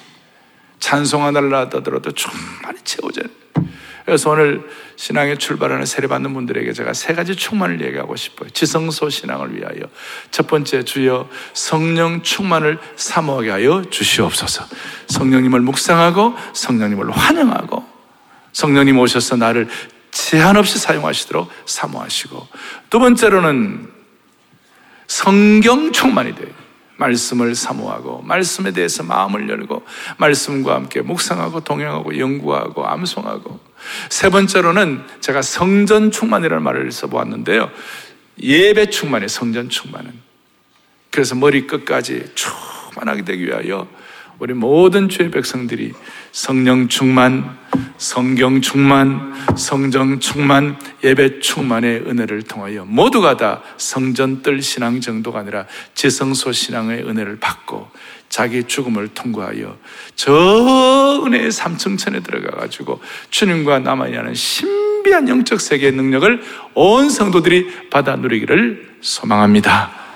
찬송하나를 0.80 1.54
하더라도 1.54 2.13
충만히 2.13 2.80
채워져야 2.86 3.26
돼. 3.26 3.63
그래서 4.06 4.30
오늘 4.30 4.62
신앙에 4.96 5.36
출발하는 5.36 5.86
세례받는 5.86 6.34
분들에게 6.34 6.72
제가 6.72 6.93
세 6.93 7.13
가지 7.13 7.36
충만을 7.36 7.82
얘기하고 7.82 8.15
싶어요. 8.15 8.50
지성소 8.52 9.10
신앙을 9.10 9.58
위하여. 9.58 9.82
첫 10.32 10.48
번째, 10.48 10.86
주여 10.86 11.28
성령 11.52 12.22
충만을 12.22 12.80
사모하게 12.96 13.50
하여 13.50 13.84
주시옵소서. 13.89 14.63
성령님을 15.10 15.60
묵상하고 15.60 16.36
성령님을 16.54 17.12
환영하고 17.12 17.86
성령님 18.54 18.98
오셔서 18.98 19.36
나를 19.36 19.67
제한 20.12 20.56
없이 20.56 20.80
사용하시도록 20.80 21.52
사모하시고 21.65 22.48
두 22.89 23.00
번째로는 23.00 23.97
성경 25.08 25.91
충만이 25.91 26.36
돼요. 26.36 26.50
말씀을 26.98 27.56
사모하고 27.56 28.22
말씀에 28.24 28.72
대해서 28.72 29.04
마음을 29.04 29.48
열고 29.50 29.86
말씀과 30.17 30.76
함께 30.76 31.02
묵상하고 31.02 31.62
동행하고 31.62 32.17
연구하고 32.17 32.88
암송하고 32.88 33.60
세 34.10 34.30
번째로는 34.30 35.04
제가 35.22 35.41
성전 35.41 36.12
충만이라는 36.12 36.63
말을 36.63 36.91
써보았는데요. 36.91 37.72
예배 38.41 38.89
충만이 38.89 39.28
성전 39.30 39.70
충만은 39.70 40.13
그래서 41.12 41.36
머리 41.36 41.65
끝까지 41.67 42.32
충만하게 42.36 43.24
되기 43.24 43.46
위하여 43.46 43.88
우리 44.39 44.54
모든 44.54 45.10
주의 45.10 45.32
백성들이 45.32 45.93
성령 46.32 46.88
충만, 46.88 47.58
성경 47.97 48.62
충만, 48.62 49.34
성정 49.56 50.19
충만, 50.19 50.78
예배 51.04 51.39
충만의 51.39 52.04
은혜를 52.08 52.43
통하여 52.43 52.86
모두가 52.86 53.38
다 53.38 53.63
성전 53.78 54.43
뜰 54.43 54.62
신앙 54.62 55.02
정도가 55.02 55.39
아니라 55.39 55.65
지성소 55.95 56.52
신앙의 56.52 57.04
은혜를 57.08 57.39
받고 57.39 57.89
자기 58.30 58.63
죽음을 58.63 59.08
통과하여 59.10 59.78
저 60.15 61.23
은혜의 61.26 61.52
삼층천에 61.52 62.19
들어가 62.19 62.58
가지고 62.58 63.02
주님과 63.32 63.82
하는 64.19 64.36
신비한 64.36 65.30
영적 65.30 65.60
세계의 65.60 65.93
능력을 65.93 66.41
온 66.76 67.10
성도들이 67.10 67.89
받아 67.89 68.15
누리기를 68.17 68.97
소망합니다. 69.02 70.07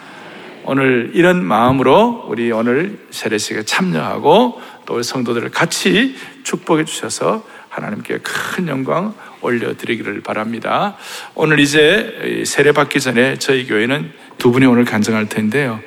오늘 0.63 1.11
이런 1.13 1.43
마음으로 1.43 2.25
우리 2.27 2.51
오늘 2.51 2.99
세례식에 3.11 3.63
참여하고 3.63 4.61
또 4.85 5.01
성도들을 5.01 5.49
같이 5.49 6.15
축복해 6.43 6.85
주셔서 6.85 7.45
하나님께 7.69 8.19
큰 8.19 8.67
영광 8.67 9.13
올려드리기를 9.41 10.21
바랍니다. 10.21 10.97
오늘 11.35 11.59
이제 11.59 12.43
세례 12.45 12.71
받기 12.71 12.99
전에 12.99 13.37
저희 13.37 13.65
교회는 13.65 14.11
두 14.37 14.51
분이 14.51 14.65
오늘 14.65 14.85
간증할 14.85 15.29
텐데요. 15.29 15.79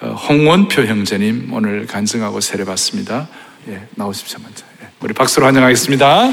어, 0.00 0.08
홍원표 0.12 0.82
형제님 0.82 1.52
오늘 1.52 1.86
간증하고 1.86 2.40
세례 2.40 2.64
받습니다. 2.64 3.28
예, 3.68 3.86
나오십시오 3.96 4.38
먼저. 4.42 4.64
예, 4.82 4.88
우리 5.00 5.12
박수로 5.12 5.46
환영하겠습니다. 5.46 6.30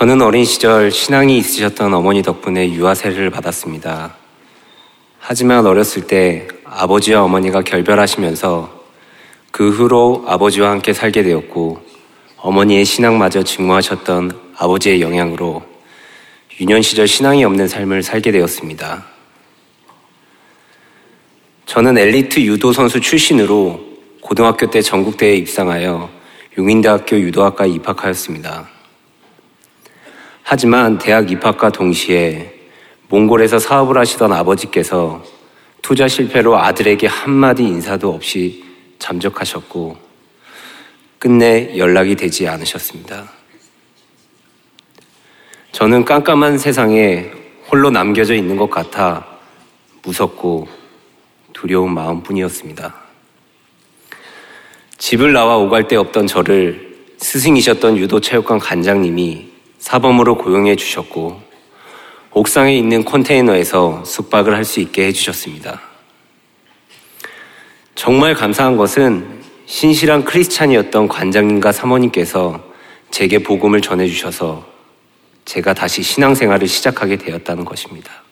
저는 0.00 0.22
어린 0.22 0.46
시절 0.46 0.90
신앙이 0.90 1.36
있으셨던 1.36 1.92
어머니 1.92 2.22
덕분에 2.22 2.72
유아 2.72 2.94
세례를 2.94 3.28
받았습니다. 3.28 4.14
하지만 5.18 5.66
어렸을 5.66 6.06
때 6.06 6.48
아버지와 6.64 7.22
어머니가 7.24 7.60
결별하시면서 7.60 8.82
그 9.50 9.68
후로 9.68 10.24
아버지와 10.26 10.70
함께 10.70 10.94
살게 10.94 11.22
되었고 11.22 11.82
어머니의 12.38 12.86
신앙마저 12.86 13.42
증오하셨던 13.42 14.40
아버지의 14.56 15.02
영향으로 15.02 15.62
유년 16.58 16.80
시절 16.80 17.06
신앙이 17.06 17.44
없는 17.44 17.68
삶을 17.68 18.02
살게 18.02 18.32
되었습니다. 18.32 19.04
저는 21.66 21.98
엘리트 21.98 22.40
유도 22.40 22.72
선수 22.72 23.02
출신으로 23.02 23.78
고등학교 24.22 24.70
때 24.70 24.80
전국대회에 24.80 25.36
입상하여 25.36 26.08
용인대학교 26.56 27.20
유도학과에 27.20 27.68
입학하였습니다. 27.68 28.69
하지만 30.52 30.98
대학 30.98 31.30
입학과 31.30 31.70
동시에 31.70 32.52
몽골에서 33.08 33.60
사업을 33.60 33.96
하시던 33.96 34.32
아버지께서 34.32 35.22
투자 35.80 36.08
실패로 36.08 36.58
아들에게 36.58 37.06
한마디 37.06 37.62
인사도 37.62 38.12
없이 38.12 38.64
잠적하셨고 38.98 39.96
끝내 41.20 41.78
연락이 41.78 42.16
되지 42.16 42.48
않으셨습니다. 42.48 43.30
저는 45.70 46.04
깜깜한 46.04 46.58
세상에 46.58 47.30
홀로 47.70 47.90
남겨져 47.90 48.34
있는 48.34 48.56
것 48.56 48.68
같아 48.68 49.24
무섭고 50.02 50.66
두려운 51.52 51.94
마음뿐이었습니다. 51.94 52.92
집을 54.98 55.32
나와 55.32 55.58
오갈 55.58 55.86
데 55.86 55.94
없던 55.94 56.26
저를 56.26 56.96
스승이셨던 57.18 57.98
유도체육관 57.98 58.58
관장님이 58.58 59.49
사범으로 59.80 60.36
고용해 60.36 60.76
주셨고 60.76 61.42
옥상에 62.32 62.76
있는 62.76 63.04
컨테이너에서 63.04 64.04
숙박을 64.04 64.54
할 64.54 64.64
수 64.64 64.78
있게 64.80 65.06
해주셨습니다. 65.06 65.80
정말 67.96 68.34
감사한 68.34 68.76
것은 68.76 69.40
신실한 69.66 70.24
크리스찬이었던 70.24 71.08
관장님과 71.08 71.72
사모님께서 71.72 72.62
제게 73.10 73.38
복음을 73.42 73.80
전해주셔서 73.80 74.64
제가 75.44 75.74
다시 75.74 76.02
신앙생활을 76.02 76.68
시작하게 76.68 77.16
되었다는 77.16 77.64
것입니다. 77.64 78.22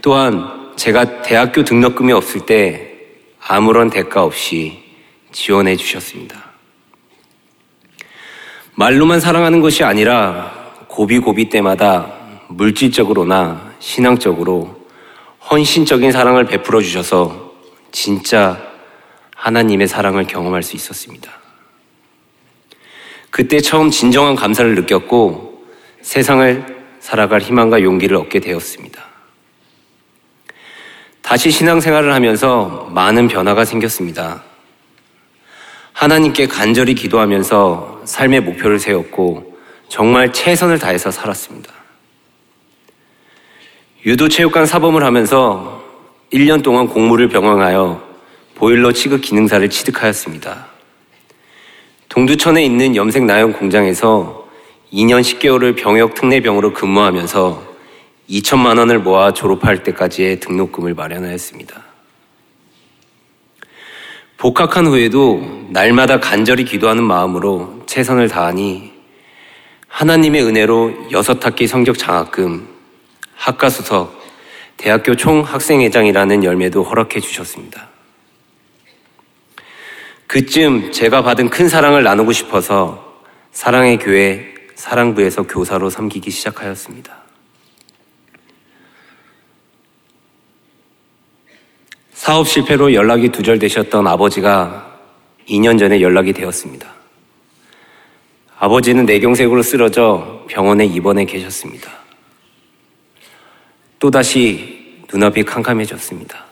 또한 0.00 0.72
제가 0.76 1.22
대학교 1.22 1.64
등록금이 1.64 2.12
없을 2.12 2.46
때 2.46 2.92
아무런 3.40 3.90
대가 3.90 4.22
없이 4.22 4.82
지원해 5.32 5.76
주셨습니다. 5.76 6.53
말로만 8.76 9.20
사랑하는 9.20 9.60
것이 9.60 9.84
아니라 9.84 10.52
고비고비 10.88 11.48
때마다 11.48 12.12
물질적으로나 12.48 13.72
신앙적으로 13.78 14.84
헌신적인 15.50 16.10
사랑을 16.10 16.46
베풀어 16.46 16.80
주셔서 16.80 17.52
진짜 17.92 18.60
하나님의 19.36 19.86
사랑을 19.86 20.26
경험할 20.26 20.62
수 20.62 20.74
있었습니다. 20.74 21.30
그때 23.30 23.60
처음 23.60 23.90
진정한 23.90 24.34
감사를 24.34 24.74
느꼈고 24.74 25.64
세상을 26.02 26.84
살아갈 27.00 27.40
희망과 27.40 27.82
용기를 27.82 28.16
얻게 28.16 28.40
되었습니다. 28.40 29.04
다시 31.22 31.50
신앙생활을 31.50 32.12
하면서 32.12 32.88
많은 32.90 33.28
변화가 33.28 33.64
생겼습니다. 33.64 34.42
하나님께 35.92 36.46
간절히 36.48 36.94
기도하면서 36.94 37.93
삶의 38.04 38.40
목표를 38.40 38.78
세웠고 38.78 39.54
정말 39.88 40.32
최선을 40.32 40.78
다해서 40.78 41.10
살았습니다. 41.10 41.72
유도체육관 44.06 44.66
사범을 44.66 45.02
하면서 45.02 45.82
1년 46.32 46.62
동안 46.62 46.88
공무를 46.88 47.28
병행하여 47.28 48.02
보일러 48.54 48.92
취급 48.92 49.20
기능사를 49.20 49.68
취득하였습니다. 49.70 50.66
동두천에 52.08 52.64
있는 52.64 52.96
염색 52.96 53.24
나영 53.24 53.52
공장에서 53.52 54.48
2년 54.92 55.20
10개월을 55.20 55.76
병역 55.76 56.14
특례병으로 56.14 56.72
근무하면서 56.72 57.74
2천만 58.30 58.78
원을 58.78 59.00
모아 59.00 59.32
졸업할 59.32 59.82
때까지의 59.82 60.40
등록금을 60.40 60.94
마련하였습니다. 60.94 61.82
복학한 64.36 64.86
후에도 64.86 65.66
날마다 65.70 66.20
간절히 66.20 66.64
기도하는 66.64 67.02
마음으로 67.02 67.83
최선을 67.94 68.26
다하니 68.26 68.92
하나님의 69.86 70.42
은혜로 70.42 71.12
여섯 71.12 71.46
학기 71.46 71.68
성적 71.68 71.96
장학금, 71.96 72.66
학과수석, 73.36 74.20
대학교 74.76 75.14
총학생회장이라는 75.14 76.42
열매도 76.42 76.82
허락해 76.82 77.20
주셨습니다. 77.20 77.90
그쯤 80.26 80.90
제가 80.90 81.22
받은 81.22 81.50
큰 81.50 81.68
사랑을 81.68 82.02
나누고 82.02 82.32
싶어서 82.32 83.22
사랑의 83.52 84.00
교회 84.00 84.52
사랑부에서 84.74 85.44
교사로 85.44 85.88
섬기기 85.88 86.32
시작하였습니다. 86.32 87.16
사업 92.12 92.48
실패로 92.48 92.92
연락이 92.92 93.28
두절되셨던 93.28 94.08
아버지가 94.08 94.98
2년 95.48 95.78
전에 95.78 96.00
연락이 96.00 96.32
되었습니다. 96.32 96.93
아버지는 98.64 99.04
뇌경색으로 99.04 99.62
쓰러져 99.62 100.42
병원에 100.48 100.86
입원해 100.86 101.26
계셨습니다. 101.26 101.92
또다시 103.98 105.02
눈앞이 105.12 105.42
캄캄해졌습니다. 105.42 106.42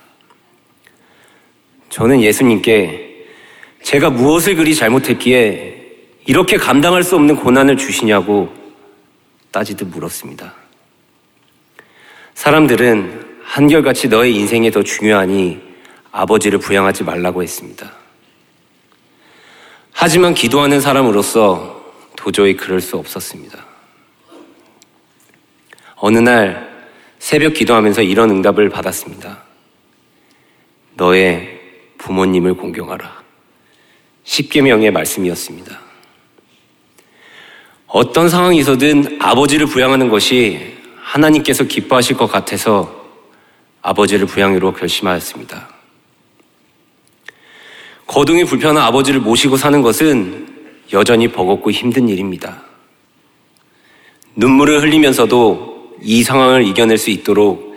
저는 1.89 2.21
예수님께 2.21 3.29
제가 3.83 4.11
무엇을 4.11 4.57
그리 4.57 4.75
잘못했기에 4.75 5.87
이렇게 6.27 6.59
감당할 6.59 7.03
수 7.03 7.17
없는 7.17 7.35
고난을 7.35 7.79
주시냐고 7.79 8.53
따지듯 9.51 9.89
물었습니다. 9.89 10.53
사람들은 12.35 13.39
한결같이 13.43 14.09
너의 14.09 14.37
인생에 14.37 14.71
더 14.71 14.83
중요하니 14.83 15.63
아버지를 16.11 16.59
부양하지 16.59 17.05
말라고 17.05 17.43
했습니다. 17.43 17.91
하지만 19.93 20.35
기도하는 20.35 20.79
사람으로서 20.79 21.82
도저히 22.23 22.57
그럴 22.57 22.81
수 22.81 22.97
없었습니다. 22.99 23.67
어느 25.97 26.19
날 26.19 26.89
새벽 27.19 27.55
기도하면서 27.55 28.03
이런 28.03 28.31
응답을 28.31 28.69
받았습니다. 28.69 29.43
너의 30.95 31.61
부모님을 31.99 32.55
공경하라. 32.55 33.23
십계명의 34.23 34.93
말씀이었습니다. 34.93 35.81
어떤 37.89 38.29
상황에서든 38.29 39.19
아버지를 39.21 39.67
부양하는 39.67 40.09
것이 40.09 40.77
하나님께서 41.03 41.65
기뻐하실 41.65 42.17
것 42.17 42.29
같아서 42.29 43.05
아버지를 43.83 44.27
부양으로 44.27 44.75
결심하였습니다. 44.75 45.69
거동이 48.07 48.45
불편한 48.45 48.85
아버지를 48.85 49.19
모시고 49.19 49.57
사는 49.57 49.83
것은 49.83 50.52
여전히 50.93 51.29
버겁고 51.29 51.71
힘든 51.71 52.09
일입니다. 52.09 52.63
눈물을 54.35 54.83
흘리면서도 54.83 55.97
이 56.03 56.23
상황을 56.23 56.67
이겨낼 56.67 56.99
수 56.99 57.11
있도록 57.11 57.77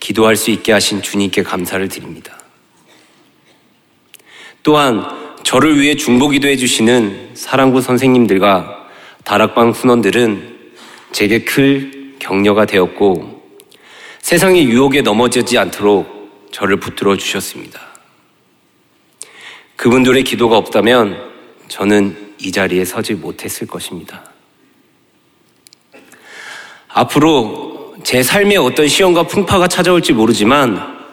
기도할 0.00 0.36
수 0.36 0.50
있게 0.50 0.72
하신 0.72 1.02
주님께 1.02 1.42
감사를 1.42 1.86
드립니다. 1.88 2.38
또한 4.62 5.04
저를 5.42 5.80
위해 5.80 5.94
중보기도 5.94 6.48
해주시는 6.48 7.30
사랑부 7.34 7.80
선생님들과 7.80 8.88
다락방 9.24 9.72
순원들은 9.72 10.54
제게 11.12 11.44
클 11.44 12.14
격려가 12.18 12.64
되었고 12.64 13.42
세상의 14.20 14.64
유혹에 14.64 15.02
넘어지지 15.02 15.58
않도록 15.58 16.48
저를 16.50 16.76
붙들어 16.76 17.16
주셨습니다. 17.16 17.80
그분들의 19.76 20.24
기도가 20.24 20.56
없다면 20.56 21.33
저는 21.74 22.34
이 22.38 22.52
자리에 22.52 22.84
서지 22.84 23.14
못했을 23.14 23.66
것입니다. 23.66 24.22
앞으로 26.86 27.96
제 28.04 28.22
삶에 28.22 28.54
어떤 28.54 28.86
시험과 28.86 29.24
풍파가 29.24 29.66
찾아올지 29.66 30.12
모르지만 30.12 31.04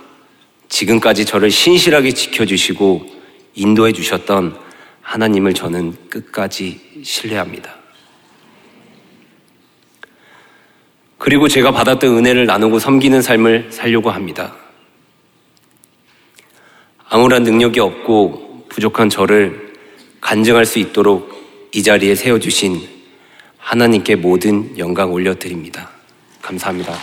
지금까지 0.69 1.25
저를 1.25 1.49
신실하게 1.49 2.11
지켜주시고 2.11 3.07
인도해 3.55 3.91
주셨던 3.91 4.55
하나님을 5.01 5.55
저는 5.55 5.95
끝까지 6.11 6.79
신뢰합니다. 7.03 7.75
그리고 11.17 11.47
제가 11.47 11.71
받았던 11.71 12.17
은혜를 12.17 12.45
나누고 12.45 12.77
섬기는 12.77 13.19
삶을 13.23 13.71
살려고 13.71 14.11
합니다. 14.11 14.55
아무런 17.09 17.41
능력이 17.41 17.79
없고 17.79 18.67
부족한 18.69 19.09
저를 19.09 19.70
간증할 20.21 20.65
수 20.65 20.79
있도록 20.79 21.69
이 21.73 21.83
자리에 21.83 22.15
세워주신 22.15 22.87
하나님께 23.57 24.15
모든 24.15 24.77
영광 24.77 25.11
올려드립니다. 25.11 25.89
감사합니다. 26.41 26.97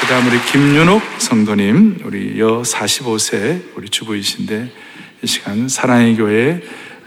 그 0.00 0.06
다음 0.06 0.26
우리 0.26 0.42
김윤옥 0.44 1.02
성도님, 1.18 2.02
우리 2.04 2.38
여 2.38 2.60
45세 2.60 3.72
우리 3.74 3.88
주부이신데 3.88 4.70
이 5.22 5.26
시간 5.26 5.68
사랑의 5.68 6.16
교회 6.16 6.60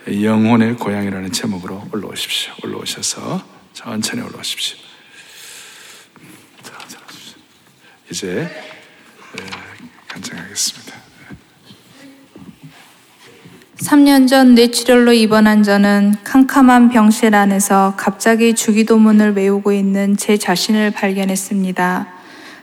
영혼의 0.09 0.77
고향이라는 0.77 1.31
제목으로 1.31 1.87
올라오십시오. 1.93 2.53
올라오셔서 2.63 3.45
천천히 3.73 4.23
올라오십시오. 4.23 4.77
이제 8.09 8.49
간증하겠습니다. 10.17 10.97
3년 13.77 14.27
전 14.27 14.55
뇌출혈로 14.55 15.13
입원한 15.13 15.63
저는 15.63 16.15
캄캄한 16.23 16.89
병실 16.89 17.35
안에서 17.35 17.93
갑자기 17.95 18.55
주기도문을 18.55 19.35
외우고 19.35 19.71
있는 19.71 20.17
제 20.17 20.37
자신을 20.37 20.91
발견했습니다. 20.91 22.07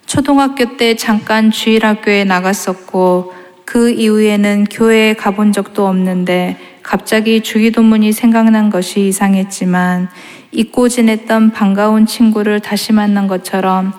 초등학교 0.07 0.77
때 0.77 0.97
잠깐 0.97 1.51
주일학교에 1.51 2.25
나갔었고 2.25 3.33
그 3.65 3.91
이후에는 3.91 4.65
교회에 4.65 5.15
가본 5.15 5.53
적도 5.53 5.87
없는데 5.87 6.59
갑자기 6.83 7.41
주기도문이 7.43 8.13
생각난 8.13 8.69
것이 8.69 9.09
이상했지만 9.09 10.09
잊고 10.53 10.89
지냈던 10.89 11.53
반가운 11.53 12.07
친구를 12.07 12.61
다시 12.61 12.93
만난 12.93 13.27
것처럼 13.27 13.93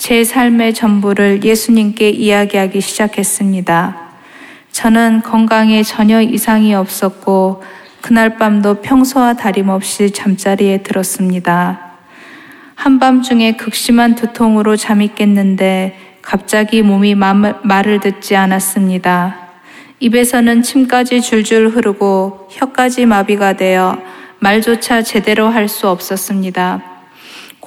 제 0.00 0.24
삶의 0.24 0.72
전부를 0.72 1.44
예수님께 1.44 2.08
이야기하기 2.08 2.80
시작했습니다. 2.80 3.98
저는 4.72 5.20
건강에 5.20 5.82
전혀 5.82 6.22
이상이 6.22 6.74
없었고 6.74 7.62
그날 8.00 8.38
밤도 8.38 8.80
평소와 8.80 9.34
다름없이 9.34 10.10
잠자리에 10.10 10.78
들었습니다. 10.78 11.98
한밤중에 12.76 13.58
극심한 13.58 14.14
두통으로 14.14 14.76
잠이 14.76 15.14
깼는데 15.14 16.16
갑자기 16.22 16.80
몸이 16.80 17.14
말을 17.14 18.00
듣지 18.00 18.36
않았습니다. 18.36 19.36
입에서는 19.98 20.62
침까지 20.62 21.20
줄줄 21.20 21.68
흐르고 21.68 22.48
혀까지 22.50 23.04
마비가 23.04 23.52
되어 23.52 23.98
말조차 24.38 25.02
제대로 25.02 25.48
할 25.48 25.68
수 25.68 25.90
없었습니다. 25.90 26.99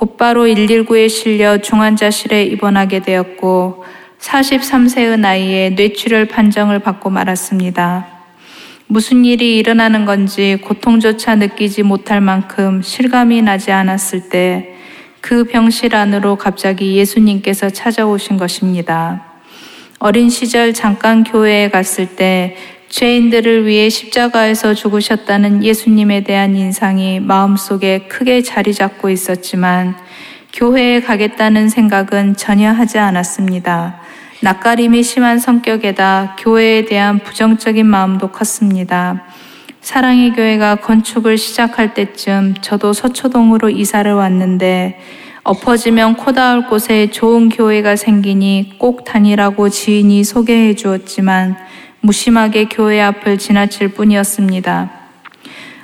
곧바로 0.04 0.48
119에 0.48 1.08
실려 1.08 1.60
중환자실에 1.60 2.44
입원하게 2.44 3.00
되었고 3.00 3.86
43세의 4.20 5.18
나이에 5.18 5.70
뇌출혈 5.70 6.26
판정을 6.26 6.80
받고 6.80 7.10
말았습니다. 7.10 8.08
무슨 8.88 9.24
일이 9.24 9.58
일어나는 9.58 10.04
건지 10.04 10.58
고통조차 10.62 11.36
느끼지 11.36 11.84
못할 11.84 12.20
만큼 12.20 12.82
실감이 12.82 13.42
나지 13.42 13.72
않았을 13.72 14.28
때 14.28 14.74
그 15.24 15.46
병실 15.46 15.96
안으로 15.96 16.36
갑자기 16.36 16.98
예수님께서 16.98 17.70
찾아오신 17.70 18.36
것입니다. 18.36 19.24
어린 20.00 20.30
시절 20.30 20.74
잠깐 20.74 21.24
교회에 21.24 21.70
갔을 21.70 22.18
때 22.18 22.58
죄인들을 22.94 23.66
위해 23.66 23.90
십자가에서 23.90 24.76
죽으셨다는 24.76 25.64
예수님에 25.64 26.22
대한 26.22 26.56
인상이 26.56 27.20
마음속에 27.20 28.06
크게 28.08 28.44
자리 28.44 28.72
잡고 28.72 29.10
있었지만 29.10 29.96
교회에 30.54 31.02
가겠다는 31.02 31.70
생각은 31.70 32.36
전혀 32.36 32.70
하지 32.72 33.00
않았습니다. 33.00 34.00
낯가림이 34.44 35.02
심한 35.02 35.40
성격에다 35.40 36.36
교회에 36.40 36.86
대한 36.86 37.18
부정적인 37.18 37.84
마음도 37.84 38.28
컸습니다. 38.28 39.24
사랑의 39.82 40.34
교회가 40.34 40.76
건축을 40.76 41.40
시작할 41.40 41.96
때쯤 41.96 42.54
저도 42.62 42.94
서초동으로 42.94 43.72
이사를 43.72 44.14
왔는데 44.14 45.00
엎어지면 45.44 46.18
코 46.18 46.32
닿을 46.32 46.68
곳에 46.68 47.10
좋은 47.10 47.50
교회가 47.50 47.96
생기니 47.96 48.76
꼭 48.78 49.04
다니라고 49.04 49.70
지인이 49.70 50.24
소개해 50.24 50.76
주었지만 50.76 51.58
무심하게 52.06 52.66
교회 52.66 53.00
앞을 53.00 53.38
지나칠 53.38 53.88
뿐이었습니다. 53.94 54.92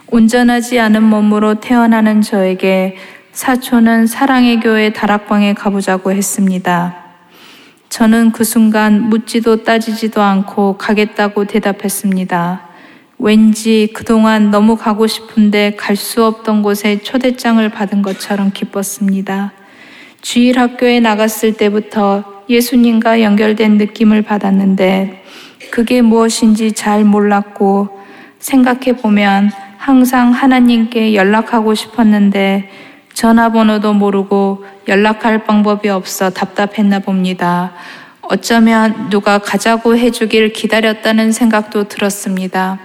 온전하지 0.08 0.78
않은 0.78 1.02
몸으로 1.02 1.62
태어나는 1.62 2.22
저에게 2.22 2.98
사촌은 3.32 4.06
사랑의 4.06 4.60
교회 4.60 4.92
다락방에 4.92 5.54
가보자고 5.54 6.12
했습니다. 6.12 6.98
저는 7.88 8.34
그 8.34 8.44
순간 8.44 9.04
묻지도 9.04 9.64
따지지도 9.64 10.22
않고 10.22 10.78
가겠다고 10.78 11.46
대답했습니다. 11.46 12.68
왠지 13.18 13.88
그동안 13.94 14.52
너무 14.52 14.76
가고 14.76 15.08
싶은데 15.08 15.78
갈 15.78 15.96
수 15.96 16.26
없던 16.26 16.64
곳에 16.64 17.02
초대장을 17.02 17.68
받은 17.70 18.02
것처럼 18.02 18.52
기뻤습니다. 18.52 19.54
주일 20.22 20.60
학교에 20.60 21.00
나갔을 21.00 21.54
때부터 21.54 22.44
예수님과 22.50 23.22
연결된 23.22 23.78
느낌을 23.78 24.24
받았는데 24.24 25.19
그게 25.72 26.02
무엇인지 26.02 26.74
잘 26.74 27.04
몰랐고 27.04 27.90
생각해 28.40 28.98
보면 28.98 29.52
항상 29.78 30.32
하나님께 30.32 31.16
연락하고 31.16 31.74
싶었는데 31.74 32.70
전화번호도 33.14 33.94
모르고 33.94 34.66
연락할 34.88 35.44
방법이 35.44 35.90
없어 35.90 36.30
답답했나 36.30 37.00
봅니다. 37.00 37.74
어쩌면 38.22 39.10
누가 39.10 39.40
가자고 39.40 39.98
해주길 39.98 40.54
기다렸다는 40.54 41.32
생각도 41.32 41.88
들었습니다. 41.88 42.80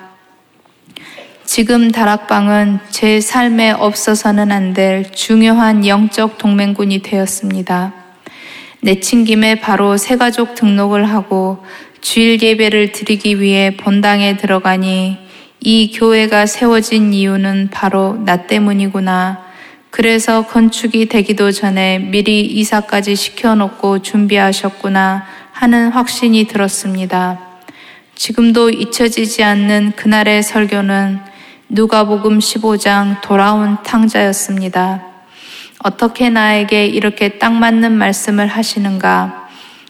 지금 1.44 1.92
다락방은 1.92 2.79
제 2.90 3.20
삶에 3.20 3.73
없어서는 3.73 4.51
안 4.51 4.75
될 4.75 5.12
중요한 5.12 5.87
영적 5.87 6.38
동맹군이 6.38 7.03
되었습니다. 7.03 7.92
내친 8.81 9.25
김에 9.25 9.61
바로 9.61 9.97
새가족 9.97 10.55
등록을 10.55 11.05
하고 11.05 11.64
주일 12.05 12.40
예배를 12.43 12.93
드리기 12.93 13.40
위해 13.40 13.75
본당에 13.79 14.37
들어가니 14.37 15.17
이 15.61 15.90
교회가 15.90 16.45
세워진 16.45 17.14
이유는 17.14 17.71
바로 17.73 18.23
나 18.27 18.47
때문이구나. 18.47 19.43
그래서 19.88 20.47
건축이 20.47 21.07
되기도 21.07 21.51
전에 21.51 21.99
미리 21.99 22.43
이사까지 22.43 23.17
시켜놓고 23.17 24.03
준비하셨구나 24.03 25.25
하는 25.53 25.88
확신이 25.93 26.45
들었습니다. 26.45 27.40
지금도 28.14 28.69
잊혀지지 28.69 29.43
않는 29.43 29.93
그날의 29.97 30.43
설교는 30.43 31.21
누가복음 31.71 32.38
15장 32.38 33.23
돌아온 33.23 33.79
탕자였습니다. 33.83 35.03
어떻게 35.83 36.29
나에게 36.29 36.85
이렇게 36.85 37.38
딱 37.38 37.55
맞는 37.55 37.93
말씀을 37.93 38.47
하시는가? 38.47 39.43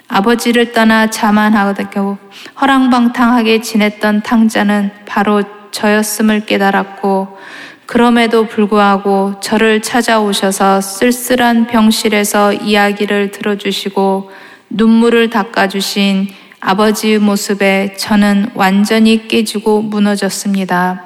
아버지를 0.08 0.72
떠나 0.72 1.08
자만하고 1.08 2.18
허랑방탕하게 2.60 3.60
지냈던 3.60 4.22
탕자는 4.22 4.90
바로 5.06 5.42
저였음을 5.70 6.46
깨달았고 6.46 7.38
그럼에도 7.86 8.46
불구하고 8.46 9.40
저를 9.40 9.82
찾아오셔서 9.82 10.80
쓸쓸한 10.80 11.66
병실에서 11.66 12.52
이야기를 12.52 13.30
들어주시고 13.30 14.30
눈물을 14.70 15.30
닦아주신 15.30 16.28
아버지의 16.60 17.18
모습에 17.18 17.94
저는 17.98 18.50
완전히 18.54 19.28
깨지고 19.28 19.82
무너졌습니다. 19.82 21.04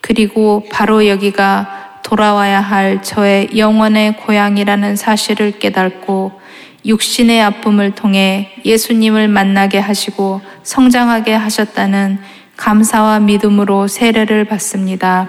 그리고 0.00 0.64
바로 0.70 1.06
여기가 1.08 2.00
돌아와야 2.04 2.60
할 2.60 3.02
저의 3.02 3.48
영원의 3.56 4.18
고향이라는 4.18 4.94
사실을 4.94 5.58
깨닫고 5.58 6.43
육신의 6.86 7.40
아픔을 7.42 7.92
통해 7.92 8.52
예수님을 8.64 9.28
만나게 9.28 9.78
하시고 9.78 10.42
성장하게 10.62 11.34
하셨다는 11.34 12.18
감사와 12.56 13.20
믿음으로 13.20 13.88
세례를 13.88 14.44
받습니다. 14.44 15.28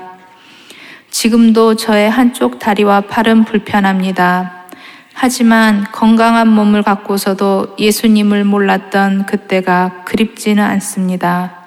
지금도 1.10 1.76
저의 1.76 2.10
한쪽 2.10 2.60
다리와 2.60 3.02
팔은 3.02 3.46
불편합니다. 3.46 4.66
하지만 5.14 5.86
건강한 5.94 6.50
몸을 6.50 6.84
갖고서도 6.84 7.78
예수님을 7.80 8.44
몰랐던 8.44 9.26
그때가 9.26 10.04
그립지는 10.04 10.62
않습니다. 10.62 11.66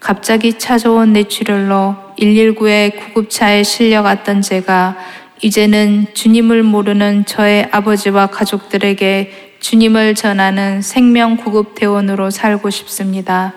갑자기 0.00 0.58
찾아온 0.58 1.14
뇌출혈로 1.14 1.96
119의 2.18 2.96
구급차에 2.98 3.62
실려갔던 3.62 4.42
제가 4.42 4.96
이제는 5.42 6.06
주님을 6.12 6.62
모르는 6.62 7.24
저의 7.24 7.68
아버지와 7.70 8.26
가족들에게 8.26 9.56
주님을 9.60 10.14
전하는 10.14 10.82
생명 10.82 11.36
구급 11.36 11.74
대원으로 11.74 12.30
살고 12.30 12.70
싶습니다. 12.70 13.54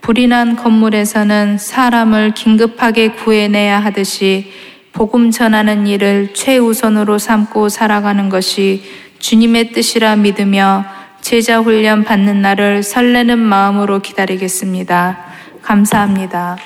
불이 0.00 0.28
난 0.28 0.56
건물에서는 0.56 1.58
사람을 1.58 2.34
긴급하게 2.34 3.12
구해내야 3.12 3.80
하듯이 3.80 4.52
복음 4.92 5.30
전하는 5.30 5.86
일을 5.86 6.32
최우선으로 6.32 7.18
삼고 7.18 7.68
살아가는 7.68 8.28
것이 8.28 8.82
주님의 9.18 9.72
뜻이라 9.72 10.16
믿으며 10.16 10.84
제자 11.20 11.60
훈련 11.60 12.04
받는 12.04 12.40
날을 12.40 12.82
설레는 12.82 13.38
마음으로 13.38 14.00
기다리겠습니다. 14.00 15.18
감사합니다. 15.62 16.56